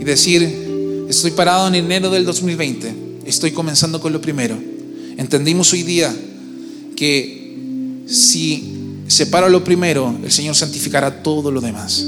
Y 0.00 0.04
decir, 0.04 1.06
estoy 1.08 1.30
parado 1.32 1.68
en 1.68 1.74
enero 1.74 2.10
del 2.10 2.24
2020, 2.24 3.20
estoy 3.26 3.52
comenzando 3.52 4.00
con 4.00 4.12
lo 4.12 4.20
primero. 4.20 4.58
Entendimos 5.16 5.72
hoy 5.72 5.82
día 5.82 6.12
que 6.96 8.02
si 8.06 9.04
separo 9.06 9.48
lo 9.48 9.62
primero, 9.62 10.18
el 10.24 10.32
Señor 10.32 10.54
santificará 10.54 11.22
todo 11.22 11.50
lo 11.50 11.60
demás. 11.60 12.04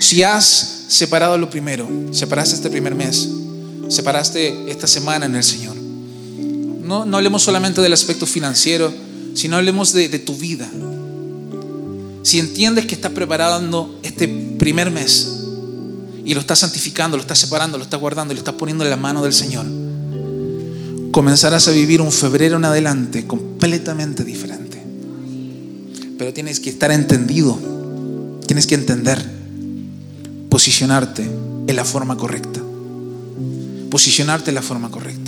Si 0.00 0.22
has 0.22 0.86
separado 0.88 1.38
lo 1.38 1.48
primero, 1.48 1.88
separaste 2.10 2.56
este 2.56 2.70
primer 2.70 2.94
mes, 2.94 3.28
separaste 3.88 4.70
esta 4.70 4.86
semana 4.86 5.26
en 5.26 5.36
el 5.36 5.44
Señor, 5.44 5.76
no, 6.88 7.16
hablemos 7.16 7.42
solamente 7.42 7.80
del 7.80 7.92
aspecto 7.92 8.26
financiero, 8.26 8.92
sino 9.34 9.56
hablemos 9.56 9.92
de, 9.92 10.08
de 10.08 10.18
tu 10.18 10.34
vida. 10.34 10.68
si 12.22 12.38
entiendes 12.38 12.86
que 12.86 12.94
estás 12.94 13.12
preparando 13.12 13.98
este 14.02 14.28
primer 14.28 14.90
mes 14.90 15.34
y 16.24 16.34
lo 16.34 16.40
estás 16.40 16.58
santificando, 16.58 17.16
lo 17.16 17.22
estás 17.22 17.38
separando, 17.38 17.78
lo 17.78 17.84
estás 17.84 18.00
guardando 18.00 18.32
y 18.32 18.36
lo 18.36 18.40
estás 18.40 18.54
poniendo 18.54 18.84
en 18.84 18.90
la 18.90 18.96
mano 18.96 19.22
del 19.22 19.32
Señor, 19.32 19.66
comenzarás 21.10 21.68
a 21.68 21.72
vivir 21.72 22.00
un 22.00 22.12
febrero 22.12 22.56
en 22.56 22.64
adelante 22.64 23.26
completamente 23.26 24.24
diferente. 24.24 24.82
Pero 26.18 26.32
tienes 26.34 26.60
que 26.60 26.70
estar 26.70 26.90
entendido, 26.90 27.58
tienes 28.46 28.66
que 28.66 28.74
entender, 28.74 29.24
posicionarte 30.50 31.22
en 31.66 31.76
la 31.76 31.84
forma 31.84 32.16
correcta. 32.16 32.60
Posicionarte 33.90 34.50
en 34.50 34.54
la 34.56 34.62
forma 34.62 34.90
correcta. 34.90 35.27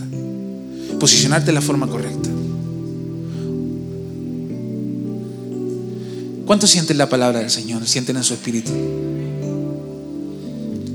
Posicionarte 1.01 1.51
en 1.51 1.55
la 1.55 1.63
forma 1.63 1.89
correcta. 1.89 2.29
¿Cuántos 6.47 6.71
sienten 6.71 6.99
la 6.99 7.09
palabra 7.09 7.39
del 7.39 7.51
Señor? 7.51 7.87
¿Sienten 7.89 8.17
en 8.17 8.25
su 8.25 8.35
espíritu? 8.35 8.71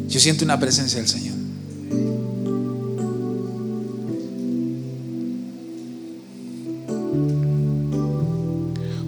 Yo 0.07 0.19
siento 0.19 0.45
una 0.45 0.59
presencia 0.59 0.99
del 0.99 1.07
Señor. 1.07 1.35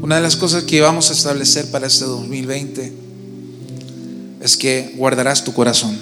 Una 0.02 0.16
de 0.16 0.22
las 0.22 0.38
cosas 0.38 0.64
que 0.64 0.80
vamos 0.80 1.10
a 1.10 1.14
establecer 1.14 1.70
para 1.70 1.88
este 1.88 2.06
2020 2.06 2.94
es 4.40 4.56
que 4.56 4.94
guardarás 4.96 5.44
tu 5.44 5.54
corazón. 5.54 5.98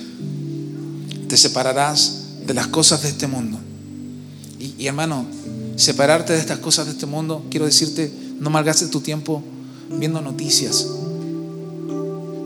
Te 1.28 1.38
separarás 1.38 2.46
de 2.46 2.54
las 2.54 2.68
cosas 2.68 3.02
de 3.02 3.10
este 3.10 3.26
mundo. 3.26 3.65
Y, 4.78 4.88
hermano, 4.88 5.26
separarte 5.76 6.34
de 6.34 6.40
estas 6.40 6.60
cosas 6.60 6.86
de 6.86 6.94
este 6.94 7.06
mundo, 7.06 7.44
quiero 7.50 7.66
decirte, 7.66 8.12
no 8.40 8.50
malgastes 8.50 8.90
tu 8.90 9.02
tiempo 9.02 9.44
viendo 9.90 10.22
noticias. 10.22 10.88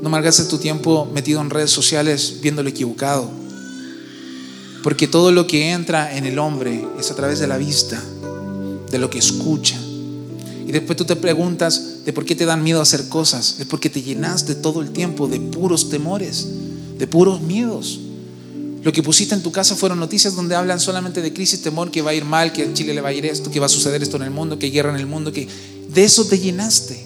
No 0.02 0.10
malgastes 0.10 0.48
tu 0.48 0.58
tiempo 0.58 1.08
metido 1.14 1.42
en 1.42 1.50
redes 1.50 1.72
sociales 1.72 2.38
viendo 2.42 2.62
equivocado. 2.62 3.30
Porque 4.84 5.08
todo 5.08 5.32
lo 5.32 5.46
que 5.46 5.72
entra 5.72 6.16
en 6.16 6.26
el 6.26 6.40
hombre 6.40 6.88
es 6.98 7.12
a 7.12 7.16
través 7.16 7.40
de 7.40 7.48
la 7.48 7.58
vista, 7.58 8.02
de 8.92 8.98
lo 8.98 9.10
que 9.10 9.20
escucha. 9.20 9.78
Y 10.66 10.72
después 10.72 10.98
tú 10.98 11.04
te 11.04 11.16
preguntas 11.16 12.06
de 12.06 12.14
por 12.14 12.26
qué 12.26 12.36
te 12.36 12.46
dan 12.46 12.64
miedo 12.64 12.82
hacer 12.82 13.10
cosas. 13.10 13.56
Es 13.60 13.66
porque 13.66 13.90
te 13.90 14.02
llenaste 14.02 14.56
todo 14.56 14.82
el 14.82 14.92
tiempo 14.92 15.28
de 15.28 15.40
puros 15.40 15.90
temores, 15.90 16.48
de 16.98 17.08
puros 17.08 17.42
miedos. 17.42 18.00
Lo 18.84 18.94
que 18.94 19.04
pusiste 19.04 19.36
en 19.36 19.44
tu 19.44 19.52
casa 19.52 19.76
fueron 19.76 20.00
noticias 20.00 20.36
donde 20.36 20.56
hablan 20.56 20.80
solamente 20.80 21.22
de 21.22 21.34
crisis, 21.34 21.62
temor, 21.62 21.92
que 21.92 22.02
va 22.02 22.12
a 22.12 22.14
ir 22.14 22.24
mal, 22.24 22.54
que 22.54 22.64
a 22.64 22.74
Chile 22.74 22.94
le 22.94 23.02
va 23.02 23.10
a 23.10 23.14
ir 23.14 23.26
esto, 23.26 23.52
que 23.52 23.60
va 23.60 23.66
a 23.66 23.70
suceder 23.70 24.02
esto 24.02 24.18
en 24.18 24.24
el 24.24 24.32
mundo, 24.32 24.58
que 24.58 24.68
hay 24.68 24.72
guerra 24.72 24.92
en 24.92 24.96
el 24.96 25.06
mundo, 25.06 25.34
que 25.34 25.48
de 25.94 26.04
eso 26.04 26.26
te 26.26 26.40
llenaste. 26.40 27.06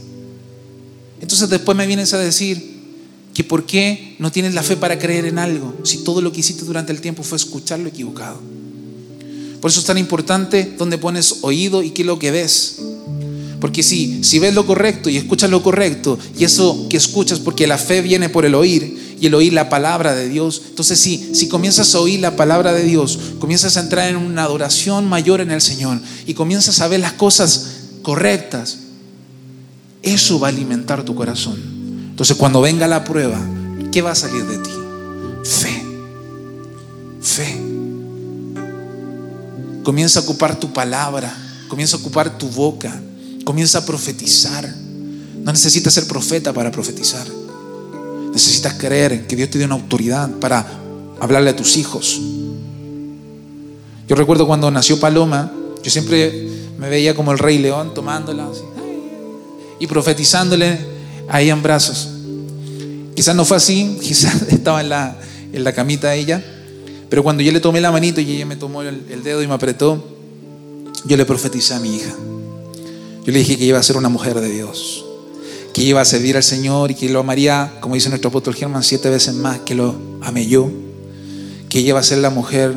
Entonces 1.19 1.49
después 1.49 1.75
me 1.75 1.87
vienes 1.87 2.13
a 2.13 2.19
decir 2.19 2.73
que 3.33 3.43
por 3.43 3.65
qué 3.65 4.15
no 4.19 4.31
tienes 4.31 4.53
la 4.53 4.61
fe 4.61 4.77
para 4.77 4.99
creer 4.99 5.25
en 5.25 5.39
algo 5.39 5.73
si 5.83 6.03
todo 6.03 6.21
lo 6.21 6.31
que 6.31 6.41
hiciste 6.41 6.65
durante 6.65 6.91
el 6.91 7.01
tiempo 7.01 7.23
fue 7.23 7.37
escuchar 7.37 7.79
lo 7.79 7.89
equivocado. 7.89 8.39
Por 9.59 9.71
eso 9.71 9.79
es 9.79 9.85
tan 9.85 9.97
importante 9.97 10.75
donde 10.77 10.97
pones 10.97 11.37
oído 11.41 11.81
y 11.81 11.91
qué 11.91 12.01
es 12.01 12.05
lo 12.05 12.19
que 12.19 12.31
ves. 12.31 12.79
Porque 13.61 13.81
si, 13.81 14.21
si 14.25 14.39
ves 14.39 14.53
lo 14.53 14.67
correcto 14.67 15.09
y 15.09 15.15
escuchas 15.15 15.49
lo 15.49 15.63
correcto, 15.63 16.19
y 16.37 16.43
eso 16.43 16.87
que 16.89 16.97
escuchas, 16.97 17.39
porque 17.39 17.65
la 17.65 17.77
fe 17.77 18.01
viene 18.01 18.27
por 18.27 18.45
el 18.45 18.55
oír, 18.55 19.12
y 19.23 19.27
el 19.27 19.35
oír 19.35 19.53
la 19.53 19.69
palabra 19.69 20.13
de 20.13 20.27
Dios, 20.27 20.63
entonces 20.67 20.99
sí, 20.99 21.29
si 21.33 21.47
comienzas 21.47 21.95
a 21.95 22.01
oír 22.01 22.19
la 22.19 22.35
palabra 22.35 22.73
de 22.73 22.83
Dios, 22.83 23.17
comienzas 23.39 23.77
a 23.77 23.79
entrar 23.79 24.09
en 24.09 24.17
una 24.17 24.43
adoración 24.43 25.07
mayor 25.07 25.39
en 25.39 25.49
el 25.49 25.61
Señor, 25.61 26.01
y 26.27 26.33
comienzas 26.33 26.81
a 26.81 26.89
ver 26.89 26.99
las 26.99 27.13
cosas 27.13 27.67
correctas, 28.01 28.79
eso 30.01 30.41
va 30.41 30.49
a 30.49 30.51
alimentar 30.51 31.05
tu 31.05 31.15
corazón. 31.15 31.57
Entonces 32.09 32.35
cuando 32.35 32.59
venga 32.59 32.85
la 32.85 33.05
prueba, 33.05 33.39
¿qué 33.93 34.01
va 34.01 34.11
a 34.11 34.15
salir 34.15 34.43
de 34.43 34.57
ti? 34.57 34.71
Fe. 35.45 35.85
Fe. 37.21 37.61
Comienza 39.83 40.19
a 40.19 40.23
ocupar 40.23 40.59
tu 40.59 40.73
palabra, 40.73 41.33
comienza 41.69 41.95
a 41.95 42.01
ocupar 42.01 42.37
tu 42.37 42.49
boca, 42.49 43.01
comienza 43.45 43.77
a 43.77 43.85
profetizar. 43.85 44.69
No 45.45 45.53
necesitas 45.53 45.93
ser 45.93 46.07
profeta 46.07 46.51
para 46.51 46.71
profetizar. 46.71 47.25
Necesitas 48.33 48.73
creer 48.73 49.27
que 49.27 49.35
Dios 49.35 49.49
te 49.49 49.57
dio 49.57 49.67
una 49.67 49.75
autoridad 49.75 50.29
para 50.39 50.65
hablarle 51.19 51.51
a 51.51 51.55
tus 51.55 51.77
hijos. 51.77 52.19
Yo 54.07 54.15
recuerdo 54.15 54.45
cuando 54.45 54.69
nació 54.69 54.99
Paloma, 54.99 55.51
yo 55.81 55.89
siempre 55.89 56.49
me 56.77 56.89
veía 56.89 57.15
como 57.15 57.31
el 57.31 57.39
rey 57.39 57.59
león 57.59 57.93
tomándola 57.93 58.47
así 58.47 58.61
y 59.79 59.87
profetizándole 59.87 60.77
ahí 61.29 61.49
en 61.49 61.61
brazos. 61.61 62.09
Quizás 63.15 63.35
no 63.35 63.45
fue 63.45 63.57
así, 63.57 63.97
quizás 64.01 64.43
estaba 64.43 64.81
en 64.81 64.89
la, 64.89 65.17
en 65.51 65.63
la 65.63 65.73
camita 65.73 66.15
ella, 66.15 66.43
pero 67.09 67.23
cuando 67.23 67.43
yo 67.43 67.51
le 67.51 67.59
tomé 67.59 67.81
la 67.81 67.91
manito 67.91 68.19
y 68.21 68.31
ella 68.31 68.45
me 68.45 68.55
tomó 68.55 68.81
el, 68.81 69.03
el 69.09 69.23
dedo 69.23 69.41
y 69.43 69.47
me 69.47 69.53
apretó, 69.53 70.03
yo 71.05 71.17
le 71.17 71.25
profeticé 71.25 71.73
a 71.73 71.79
mi 71.79 71.95
hija. 71.95 72.13
Yo 73.25 73.31
le 73.31 73.39
dije 73.39 73.57
que 73.57 73.65
iba 73.65 73.79
a 73.79 73.83
ser 73.83 73.97
una 73.97 74.09
mujer 74.09 74.39
de 74.39 74.49
Dios, 74.49 75.05
que 75.73 75.81
iba 75.81 75.99
a 75.99 76.05
servir 76.05 76.37
al 76.37 76.43
Señor 76.43 76.91
y 76.91 76.95
que 76.95 77.09
lo 77.09 77.19
amaría, 77.19 77.73
como 77.81 77.95
dice 77.95 78.09
nuestro 78.09 78.29
apóstol 78.29 78.53
Germán, 78.53 78.83
siete 78.83 79.09
veces 79.09 79.33
más 79.33 79.59
que 79.59 79.73
lo 79.73 79.95
amé 80.21 80.45
yo, 80.45 80.69
que 81.67 81.79
ella 81.79 81.97
a 81.97 82.03
ser 82.03 82.19
la 82.19 82.29
mujer 82.29 82.75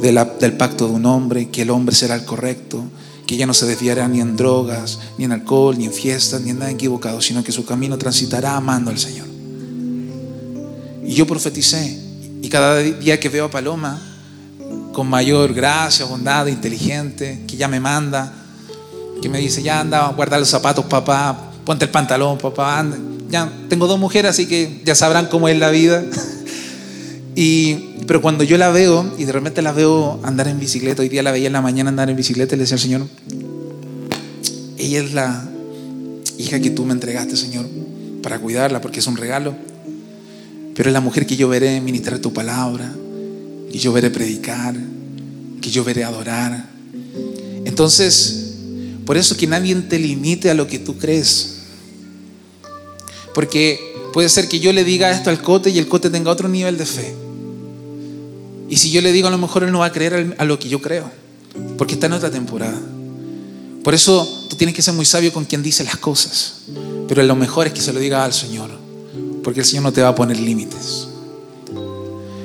del 0.00 0.56
pacto 0.56 0.88
de 0.88 0.94
un 0.94 1.04
hombre, 1.04 1.50
que 1.50 1.62
el 1.62 1.70
hombre 1.70 1.94
será 1.94 2.14
el 2.14 2.24
correcto, 2.24 2.82
que 3.26 3.34
ella 3.34 3.46
no 3.46 3.52
se 3.52 3.66
desviará 3.66 4.08
ni 4.08 4.20
en 4.20 4.36
drogas, 4.36 4.98
ni 5.18 5.26
en 5.26 5.32
alcohol, 5.32 5.76
ni 5.76 5.84
en 5.84 5.92
fiestas, 5.92 6.40
ni 6.40 6.50
en 6.50 6.58
nada 6.58 6.70
equivocado, 6.70 7.20
sino 7.20 7.44
que 7.44 7.52
su 7.52 7.66
camino 7.66 7.98
transitará 7.98 8.56
amando 8.56 8.90
al 8.90 8.98
Señor. 8.98 9.26
Y 11.04 11.12
yo 11.12 11.26
profeticé, 11.26 12.00
y 12.40 12.48
cada 12.48 12.78
día 12.78 13.20
que 13.20 13.28
veo 13.28 13.44
a 13.44 13.50
Paloma, 13.50 14.00
con 14.94 15.06
mayor 15.06 15.52
gracia, 15.52 16.06
bondad, 16.06 16.46
inteligente, 16.46 17.44
que 17.46 17.56
ya 17.56 17.68
me 17.68 17.78
manda, 17.78 18.32
que 19.20 19.28
me 19.28 19.38
dice, 19.38 19.62
ya 19.62 19.80
anda, 19.80 20.08
guarda 20.08 20.38
los 20.38 20.48
zapatos, 20.48 20.86
papá, 20.86 21.51
ponte 21.64 21.84
el 21.84 21.90
pantalón, 21.90 22.38
papá, 22.38 22.78
anda. 22.78 22.98
Ya 23.30 23.50
tengo 23.68 23.86
dos 23.86 23.98
mujeres, 23.98 24.30
así 24.30 24.46
que 24.46 24.82
ya 24.84 24.94
sabrán 24.94 25.26
cómo 25.26 25.48
es 25.48 25.58
la 25.58 25.70
vida. 25.70 26.04
y 27.36 27.92
pero 28.06 28.20
cuando 28.20 28.44
yo 28.44 28.58
la 28.58 28.70
veo 28.70 29.14
y 29.16 29.24
de 29.24 29.32
repente 29.32 29.62
la 29.62 29.72
veo 29.72 30.20
andar 30.22 30.48
en 30.48 30.58
bicicleta, 30.58 31.02
hoy 31.02 31.08
día 31.08 31.22
la 31.22 31.32
veía 31.32 31.46
en 31.46 31.52
la 31.52 31.60
mañana 31.62 31.90
andar 31.90 32.10
en 32.10 32.16
bicicleta 32.16 32.54
y 32.54 32.58
le 32.58 32.64
decía 32.64 32.74
al 32.74 32.80
Señor, 32.80 33.06
ella 34.76 35.00
es 35.00 35.12
la 35.12 35.48
hija 36.38 36.60
que 36.60 36.70
tú 36.70 36.84
me 36.84 36.92
entregaste, 36.92 37.36
Señor, 37.36 37.66
para 38.22 38.38
cuidarla 38.38 38.80
porque 38.80 39.00
es 39.00 39.06
un 39.06 39.16
regalo. 39.16 39.54
Pero 40.74 40.88
es 40.88 40.92
la 40.92 41.00
mujer 41.00 41.26
que 41.26 41.36
yo 41.36 41.48
veré 41.48 41.80
ministrar 41.80 42.18
tu 42.18 42.32
palabra, 42.32 42.92
que 43.70 43.78
yo 43.78 43.92
veré 43.92 44.10
predicar, 44.10 44.74
que 45.60 45.70
yo 45.70 45.84
veré 45.84 46.02
adorar. 46.04 46.66
Entonces, 47.64 48.54
por 49.04 49.16
eso 49.16 49.36
que 49.36 49.46
nadie 49.46 49.74
te 49.76 49.98
limite 49.98 50.50
a 50.50 50.54
lo 50.54 50.66
que 50.66 50.78
tú 50.78 50.96
crees. 50.96 51.51
Porque 53.34 53.96
puede 54.12 54.28
ser 54.28 54.48
que 54.48 54.60
yo 54.60 54.72
le 54.72 54.84
diga 54.84 55.10
esto 55.10 55.30
al 55.30 55.40
cote 55.40 55.70
y 55.70 55.78
el 55.78 55.88
cote 55.88 56.10
tenga 56.10 56.30
otro 56.30 56.48
nivel 56.48 56.76
de 56.76 56.86
fe. 56.86 57.14
Y 58.68 58.76
si 58.76 58.90
yo 58.90 59.02
le 59.02 59.12
digo, 59.12 59.28
a 59.28 59.30
lo 59.30 59.38
mejor 59.38 59.64
él 59.64 59.72
no 59.72 59.80
va 59.80 59.86
a 59.86 59.92
creer 59.92 60.34
a 60.38 60.44
lo 60.44 60.58
que 60.58 60.68
yo 60.68 60.80
creo, 60.80 61.10
porque 61.76 61.94
está 61.94 62.06
en 62.06 62.14
otra 62.14 62.30
temporada. 62.30 62.80
Por 63.84 63.94
eso 63.94 64.46
tú 64.48 64.56
tienes 64.56 64.74
que 64.74 64.82
ser 64.82 64.94
muy 64.94 65.04
sabio 65.04 65.32
con 65.32 65.44
quien 65.44 65.62
dice 65.62 65.84
las 65.84 65.96
cosas. 65.96 66.54
Pero 67.08 67.22
lo 67.22 67.36
mejor 67.36 67.66
es 67.66 67.72
que 67.72 67.80
se 67.80 67.92
lo 67.92 68.00
diga 68.00 68.24
al 68.24 68.32
Señor, 68.32 68.70
porque 69.42 69.60
el 69.60 69.66
Señor 69.66 69.82
no 69.82 69.92
te 69.92 70.02
va 70.02 70.08
a 70.08 70.14
poner 70.14 70.38
límites. 70.38 71.08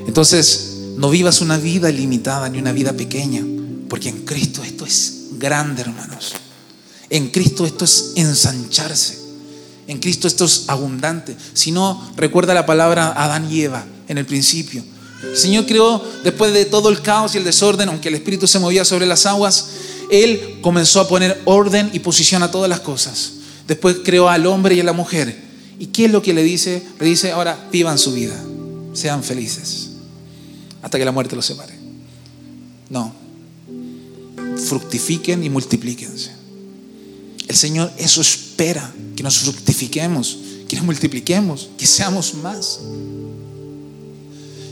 Entonces, 0.07 0.77
no 0.97 1.09
vivas 1.09 1.41
una 1.41 1.57
vida 1.57 1.91
limitada 1.91 2.49
ni 2.49 2.57
una 2.57 2.71
vida 2.71 2.93
pequeña, 2.93 3.45
porque 3.87 4.09
en 4.09 4.25
Cristo 4.25 4.63
esto 4.63 4.85
es 4.85 5.27
grande, 5.33 5.83
hermanos. 5.83 6.33
En 7.09 7.29
Cristo 7.29 7.65
esto 7.65 7.85
es 7.85 8.13
ensancharse. 8.15 9.26
En 9.87 9.99
Cristo 9.99 10.27
esto 10.27 10.45
es 10.45 10.65
abundante. 10.67 11.35
Si 11.53 11.71
no, 11.71 12.11
recuerda 12.15 12.53
la 12.53 12.65
palabra 12.65 13.13
Adán 13.15 13.51
y 13.51 13.61
Eva 13.61 13.85
en 14.07 14.17
el 14.17 14.25
principio. 14.25 14.83
El 15.23 15.37
Señor 15.37 15.65
creó, 15.65 16.03
después 16.23 16.53
de 16.53 16.65
todo 16.65 16.89
el 16.89 17.01
caos 17.01 17.33
y 17.33 17.37
el 17.37 17.43
desorden, 17.43 17.89
aunque 17.89 18.09
el 18.09 18.15
Espíritu 18.15 18.47
se 18.47 18.59
movía 18.59 18.85
sobre 18.85 19.05
las 19.05 19.25
aguas, 19.25 19.69
Él 20.11 20.59
comenzó 20.61 21.01
a 21.01 21.07
poner 21.07 21.41
orden 21.45 21.89
y 21.93 21.99
posición 21.99 22.43
a 22.43 22.51
todas 22.51 22.69
las 22.69 22.81
cosas. 22.81 23.33
Después 23.67 23.97
creó 24.03 24.29
al 24.29 24.45
hombre 24.45 24.75
y 24.75 24.79
a 24.79 24.83
la 24.83 24.93
mujer. 24.93 25.47
¿Y 25.79 25.87
qué 25.87 26.05
es 26.05 26.11
lo 26.11 26.21
que 26.21 26.33
le 26.33 26.43
dice? 26.43 26.83
Le 26.99 27.07
dice, 27.07 27.31
ahora 27.31 27.67
vivan 27.71 27.97
su 27.97 28.13
vida, 28.13 28.35
sean 28.93 29.23
felices, 29.23 29.89
hasta 30.81 30.97
que 30.97 31.05
la 31.05 31.11
muerte 31.11 31.35
los 31.35 31.45
separe. 31.45 31.77
No, 32.89 33.13
fructifiquen 34.57 35.43
y 35.43 35.49
multiplíquense. 35.49 36.36
El 37.47 37.55
Señor 37.55 37.91
eso 37.97 38.21
espera, 38.21 38.93
que 39.15 39.23
nos 39.23 39.37
fructifiquemos, 39.39 40.37
que 40.67 40.75
nos 40.75 40.85
multipliquemos, 40.85 41.69
que 41.77 41.87
seamos 41.87 42.33
más. 42.35 42.79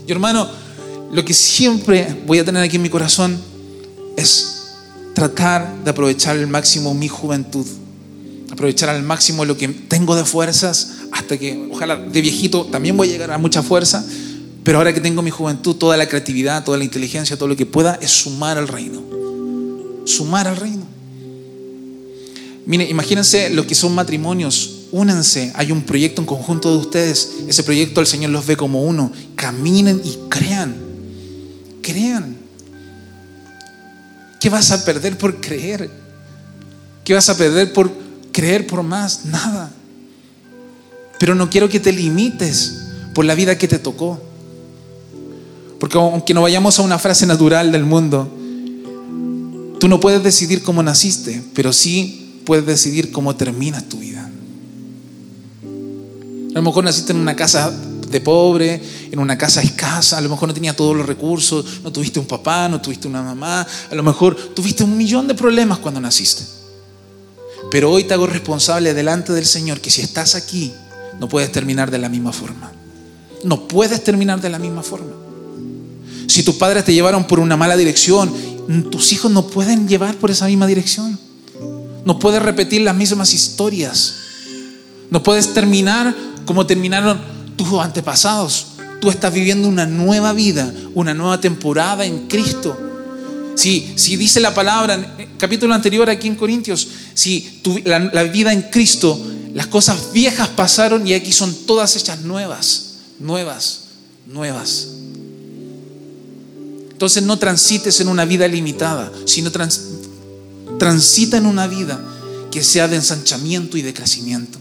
Y 0.06 0.12
hermano, 0.12 0.48
lo 1.12 1.24
que 1.24 1.34
siempre 1.34 2.22
voy 2.26 2.38
a 2.38 2.44
tener 2.44 2.62
aquí 2.62 2.76
en 2.76 2.82
mi 2.82 2.90
corazón 2.90 3.38
es 4.16 4.74
tratar 5.14 5.84
de 5.84 5.90
aprovechar 5.90 6.36
al 6.36 6.46
máximo 6.46 6.94
mi 6.94 7.08
juventud, 7.08 7.66
aprovechar 8.50 8.88
al 8.90 9.02
máximo 9.02 9.44
lo 9.44 9.56
que 9.56 9.68
tengo 9.68 10.14
de 10.14 10.24
fuerzas, 10.24 10.90
hasta 11.12 11.38
que, 11.38 11.68
ojalá 11.72 11.96
de 11.96 12.20
viejito 12.20 12.66
también 12.66 12.96
voy 12.96 13.08
a 13.08 13.12
llegar 13.12 13.30
a 13.30 13.38
mucha 13.38 13.62
fuerza, 13.62 14.04
pero 14.62 14.78
ahora 14.78 14.92
que 14.92 15.00
tengo 15.00 15.22
mi 15.22 15.30
juventud, 15.30 15.76
toda 15.76 15.96
la 15.96 16.08
creatividad, 16.08 16.64
toda 16.64 16.76
la 16.76 16.84
inteligencia, 16.84 17.36
todo 17.36 17.48
lo 17.48 17.56
que 17.56 17.66
pueda, 17.66 17.98
es 18.02 18.10
sumar 18.10 18.58
al 18.58 18.68
reino. 18.68 19.02
Sumar 20.04 20.48
al 20.48 20.56
reino. 20.56 20.85
Mire, 22.66 22.90
imagínense 22.90 23.48
lo 23.50 23.64
que 23.64 23.76
son 23.76 23.94
matrimonios. 23.94 24.88
Únanse, 24.90 25.52
hay 25.54 25.70
un 25.70 25.82
proyecto 25.82 26.20
en 26.20 26.26
conjunto 26.26 26.72
de 26.72 26.78
ustedes. 26.78 27.30
Ese 27.46 27.62
proyecto 27.62 28.00
el 28.00 28.08
Señor 28.08 28.32
los 28.32 28.44
ve 28.44 28.56
como 28.56 28.82
uno. 28.82 29.12
Caminen 29.36 30.02
y 30.04 30.18
crean. 30.28 30.76
Crean. 31.80 32.36
¿Qué 34.40 34.50
vas 34.50 34.72
a 34.72 34.84
perder 34.84 35.16
por 35.16 35.40
creer? 35.40 35.88
¿Qué 37.04 37.14
vas 37.14 37.28
a 37.28 37.36
perder 37.36 37.72
por 37.72 37.90
creer 38.32 38.66
por 38.66 38.82
más? 38.82 39.24
Nada. 39.26 39.72
Pero 41.20 41.36
no 41.36 41.48
quiero 41.48 41.68
que 41.68 41.78
te 41.78 41.92
limites 41.92 42.74
por 43.14 43.24
la 43.24 43.36
vida 43.36 43.56
que 43.56 43.68
te 43.68 43.78
tocó. 43.78 44.20
Porque 45.78 45.98
aunque 45.98 46.34
no 46.34 46.42
vayamos 46.42 46.78
a 46.78 46.82
una 46.82 46.98
frase 46.98 47.26
natural 47.26 47.70
del 47.70 47.84
mundo, 47.84 48.28
tú 49.78 49.86
no 49.86 50.00
puedes 50.00 50.22
decidir 50.22 50.62
cómo 50.62 50.82
naciste, 50.82 51.42
pero 51.54 51.72
sí 51.72 52.25
puedes 52.46 52.64
decidir 52.64 53.12
cómo 53.12 53.36
terminas 53.36 53.86
tu 53.86 53.98
vida. 53.98 54.30
A 55.62 56.54
lo 56.54 56.62
mejor 56.62 56.84
naciste 56.84 57.12
en 57.12 57.18
una 57.18 57.36
casa 57.36 57.70
de 57.70 58.20
pobre, 58.20 58.80
en 59.10 59.18
una 59.18 59.36
casa 59.36 59.60
escasa, 59.60 60.16
a 60.16 60.20
lo 60.22 60.30
mejor 60.30 60.48
no 60.48 60.54
tenía 60.54 60.74
todos 60.74 60.96
los 60.96 61.04
recursos, 61.04 61.80
no 61.82 61.92
tuviste 61.92 62.18
un 62.18 62.24
papá, 62.24 62.68
no 62.68 62.80
tuviste 62.80 63.06
una 63.06 63.22
mamá, 63.22 63.66
a 63.90 63.94
lo 63.94 64.02
mejor 64.02 64.34
tuviste 64.54 64.84
un 64.84 64.96
millón 64.96 65.28
de 65.28 65.34
problemas 65.34 65.78
cuando 65.80 66.00
naciste. 66.00 66.44
Pero 67.70 67.90
hoy 67.90 68.04
te 68.04 68.14
hago 68.14 68.26
responsable 68.26 68.94
delante 68.94 69.32
del 69.34 69.44
Señor 69.44 69.80
que 69.80 69.90
si 69.90 70.00
estás 70.00 70.34
aquí, 70.34 70.72
no 71.20 71.28
puedes 71.28 71.50
terminar 71.52 71.90
de 71.90 71.98
la 71.98 72.08
misma 72.08 72.32
forma. 72.32 72.72
No 73.44 73.68
puedes 73.68 74.02
terminar 74.02 74.40
de 74.40 74.48
la 74.48 74.58
misma 74.58 74.82
forma. 74.82 75.12
Si 76.26 76.42
tus 76.42 76.54
padres 76.54 76.84
te 76.84 76.94
llevaron 76.94 77.26
por 77.26 77.40
una 77.40 77.56
mala 77.56 77.76
dirección, 77.76 78.32
tus 78.90 79.12
hijos 79.12 79.30
no 79.30 79.46
pueden 79.46 79.88
llevar 79.88 80.14
por 80.16 80.30
esa 80.30 80.46
misma 80.46 80.66
dirección. 80.66 81.25
No 82.06 82.20
puedes 82.20 82.40
repetir 82.40 82.82
las 82.82 82.94
mismas 82.94 83.34
historias. 83.34 84.14
No 85.10 85.24
puedes 85.24 85.52
terminar 85.52 86.14
como 86.44 86.64
terminaron 86.64 87.20
tus 87.56 87.68
antepasados. 87.80 88.68
Tú 89.00 89.10
estás 89.10 89.34
viviendo 89.34 89.66
una 89.66 89.86
nueva 89.86 90.32
vida, 90.32 90.72
una 90.94 91.14
nueva 91.14 91.40
temporada 91.40 92.06
en 92.06 92.28
Cristo. 92.28 92.78
Si, 93.56 93.94
si 93.96 94.14
dice 94.14 94.38
la 94.38 94.54
palabra, 94.54 94.94
en 94.94 95.04
el 95.18 95.36
capítulo 95.36 95.74
anterior 95.74 96.08
aquí 96.08 96.28
en 96.28 96.36
Corintios, 96.36 96.86
si 97.12 97.60
la, 97.84 97.98
la 97.98 98.22
vida 98.22 98.52
en 98.52 98.62
Cristo, 98.62 99.20
las 99.52 99.66
cosas 99.66 100.12
viejas 100.12 100.48
pasaron 100.50 101.04
y 101.08 101.12
aquí 101.12 101.32
son 101.32 101.52
todas 101.66 101.96
hechas 101.96 102.20
nuevas, 102.20 102.98
nuevas, 103.18 103.80
nuevas. 104.28 104.90
Entonces 106.92 107.24
no 107.24 107.36
transites 107.36 108.00
en 108.00 108.06
una 108.06 108.24
vida 108.24 108.46
limitada, 108.46 109.10
sino 109.24 109.50
transita 110.78 111.36
en 111.36 111.46
una 111.46 111.66
vida 111.66 112.00
que 112.50 112.62
sea 112.62 112.88
de 112.88 112.96
ensanchamiento 112.96 113.76
y 113.76 113.82
de 113.82 113.92
crecimiento. 113.92 114.58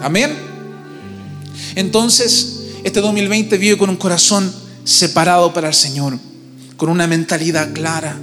Amén. 0.00 0.34
Entonces, 1.74 2.60
este 2.84 3.00
2020 3.00 3.58
vive 3.58 3.76
con 3.76 3.90
un 3.90 3.96
corazón 3.96 4.52
separado 4.84 5.52
para 5.52 5.68
el 5.68 5.74
Señor, 5.74 6.18
con 6.76 6.88
una 6.88 7.06
mentalidad 7.06 7.72
clara, 7.72 8.18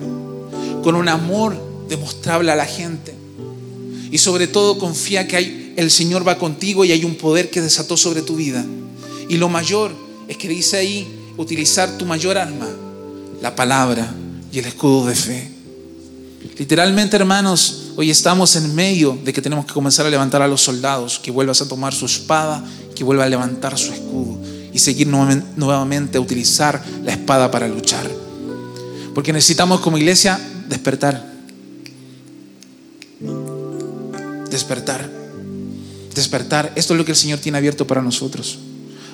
con 0.84 0.96
un 0.96 1.10
amor 1.10 1.86
demostrable 1.90 2.52
a 2.52 2.56
la 2.56 2.66
gente. 2.66 3.14
Y 4.12 4.18
sobre 4.18 4.48
todo 4.48 4.78
confía 4.78 5.28
que 5.28 5.74
el 5.76 5.92
Señor 5.92 6.28
va 6.28 6.38
contigo 6.38 6.86
y 6.86 6.92
hay 6.92 7.04
un 7.04 7.16
poder 7.16 7.50
que 7.50 7.62
desató 7.62 7.98
sobre 7.98 8.22
tu 8.22 8.36
vida. 8.36 8.66
Y 9.28 9.38
lo 9.38 9.50
mayor 9.50 9.92
es 10.28 10.38
que 10.38 10.48
dice 10.48 10.78
ahí, 10.78 11.08
utilizar 11.38 11.98
tu 11.98 12.06
mayor 12.06 12.38
arma, 12.38 12.70
la 13.42 13.56
palabra 13.56 14.14
y 14.52 14.60
el 14.60 14.66
escudo 14.66 15.06
de 15.08 15.16
fe. 15.16 15.50
Literalmente, 16.58 17.16
hermanos, 17.16 17.92
hoy 17.96 18.12
estamos 18.12 18.56
en 18.56 18.76
medio 18.76 19.18
de 19.24 19.34
que 19.34 19.42
tenemos 19.42 19.66
que 19.66 19.74
comenzar 19.74 20.06
a 20.06 20.10
levantar 20.10 20.42
a 20.42 20.48
los 20.48 20.62
soldados, 20.62 21.20
que 21.20 21.32
vuelvas 21.32 21.62
a 21.62 21.68
tomar 21.68 21.94
su 21.94 22.06
espada, 22.06 22.64
que 22.96 23.04
vuelva 23.04 23.24
a 23.24 23.30
levantar 23.30 23.78
su 23.78 23.92
escudo 23.94 24.38
y 24.74 24.80
seguir 24.80 25.08
nuevamente 25.08 26.18
a 26.18 26.22
utilizar 26.22 26.84
la 27.04 27.12
espada 27.12 27.50
para 27.50 27.68
luchar. 27.68 28.10
Porque 29.14 29.32
necesitamos 29.32 29.80
como 29.80 29.98
iglesia 29.98 30.40
despertar. 30.68 31.34
Despertar. 34.50 35.10
Despertar. 36.14 36.74
Esto 36.76 36.94
es 36.94 36.98
lo 36.98 37.06
que 37.06 37.12
el 37.12 37.18
Señor 37.18 37.40
tiene 37.40 37.58
abierto 37.58 37.88
para 37.88 38.02
nosotros. 38.02 38.60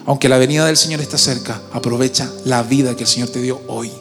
Aunque 0.06 0.30
la 0.30 0.38
venida 0.38 0.66
del 0.66 0.78
Señor 0.78 1.02
está 1.02 1.18
cerca, 1.18 1.62
aprovecha 1.72 2.30
la 2.46 2.64
vida 2.64 2.96
que 2.96 3.04
el 3.04 3.10
Señor 3.10 3.30
te 3.30 3.42
dio 3.42 3.62
hoy. 3.68 3.92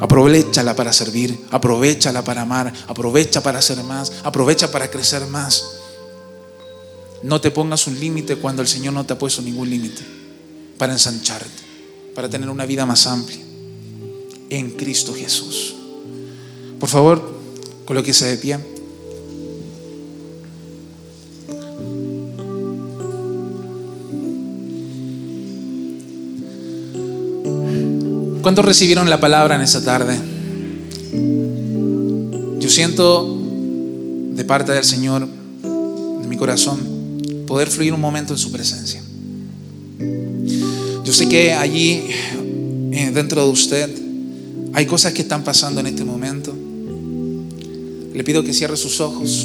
Aprovechala 0.00 0.76
para 0.76 0.92
servir, 0.92 1.46
aprovechala 1.50 2.22
para 2.22 2.42
amar, 2.42 2.72
aprovecha 2.86 3.42
para 3.42 3.60
hacer 3.60 3.82
más, 3.82 4.12
aprovecha 4.24 4.70
para 4.70 4.90
crecer 4.90 5.26
más. 5.26 5.64
No 7.22 7.40
te 7.40 7.50
pongas 7.50 7.86
un 7.86 7.98
límite 7.98 8.36
cuando 8.36 8.62
el 8.62 8.68
Señor 8.68 8.92
no 8.92 9.04
te 9.06 9.14
ha 9.14 9.18
puesto 9.18 9.40
ningún 9.40 9.70
límite 9.70 10.02
para 10.76 10.92
ensancharte, 10.92 11.48
para 12.14 12.28
tener 12.28 12.50
una 12.50 12.66
vida 12.66 12.84
más 12.84 13.06
amplia 13.06 13.38
en 14.50 14.70
Cristo 14.72 15.14
Jesús. 15.14 15.74
Por 16.78 16.88
favor, 16.88 17.40
colóquese 17.84 18.26
de 18.26 18.36
pie. 18.36 18.75
¿Cuántos 28.46 28.64
recibieron 28.64 29.10
la 29.10 29.18
palabra 29.18 29.56
en 29.56 29.62
esta 29.62 29.82
tarde? 29.82 30.16
Yo 32.60 32.70
siento 32.70 33.42
de 34.34 34.44
parte 34.44 34.70
del 34.70 34.84
Señor, 34.84 35.26
en 35.64 36.28
mi 36.28 36.36
corazón, 36.36 36.78
poder 37.48 37.68
fluir 37.68 37.92
un 37.92 38.00
momento 38.00 38.34
en 38.34 38.38
su 38.38 38.52
presencia. 38.52 39.02
Yo 41.04 41.12
sé 41.12 41.28
que 41.28 41.54
allí, 41.54 42.04
eh, 42.92 43.10
dentro 43.12 43.44
de 43.44 43.50
usted, 43.50 43.90
hay 44.74 44.86
cosas 44.86 45.12
que 45.12 45.22
están 45.22 45.42
pasando 45.42 45.80
en 45.80 45.88
este 45.88 46.04
momento. 46.04 46.54
Le 48.14 48.22
pido 48.22 48.44
que 48.44 48.52
cierre 48.52 48.76
sus 48.76 49.00
ojos. 49.00 49.44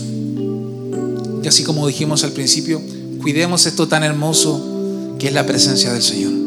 Y 1.42 1.48
así 1.48 1.64
como 1.64 1.88
dijimos 1.88 2.24
al 2.24 2.34
principio, 2.34 2.80
cuidemos 3.20 3.66
esto 3.66 3.88
tan 3.88 4.04
hermoso 4.04 5.16
que 5.18 5.30
es 5.30 5.34
la 5.34 5.48
presencia 5.48 5.92
del 5.92 6.04
Señor 6.04 6.41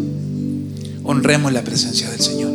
honremos 1.05 1.53
la 1.53 1.63
presencia 1.63 2.11
del 2.11 2.21
Señor. 2.21 2.53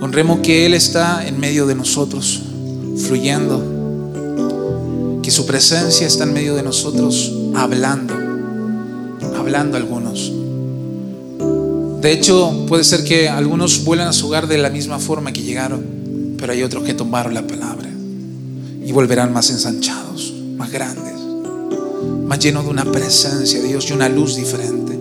Honremos 0.00 0.40
que 0.40 0.66
Él 0.66 0.74
está 0.74 1.26
en 1.26 1.38
medio 1.38 1.66
de 1.66 1.74
nosotros, 1.74 2.42
fluyendo. 3.06 3.74
Que 5.22 5.30
su 5.30 5.46
presencia 5.46 6.06
está 6.06 6.24
en 6.24 6.32
medio 6.32 6.54
de 6.54 6.62
nosotros, 6.62 7.32
hablando, 7.54 8.14
hablando 9.36 9.76
algunos. 9.76 10.32
De 12.00 12.12
hecho, 12.12 12.64
puede 12.68 12.84
ser 12.84 13.04
que 13.04 13.28
algunos 13.28 13.84
vuelvan 13.84 14.08
a 14.08 14.12
su 14.12 14.28
hogar 14.28 14.46
de 14.46 14.58
la 14.58 14.70
misma 14.70 14.98
forma 14.98 15.32
que 15.32 15.42
llegaron, 15.42 16.36
pero 16.38 16.52
hay 16.52 16.62
otros 16.62 16.84
que 16.84 16.94
tomaron 16.94 17.34
la 17.34 17.46
palabra 17.46 17.88
y 18.84 18.92
volverán 18.92 19.32
más 19.32 19.50
ensanchados, 19.50 20.32
más 20.56 20.70
grandes, 20.70 21.14
más 22.24 22.38
llenos 22.38 22.64
de 22.64 22.70
una 22.70 22.84
presencia 22.84 23.60
de 23.60 23.66
Dios 23.66 23.90
y 23.90 23.92
una 23.92 24.08
luz 24.08 24.36
diferente. 24.36 24.95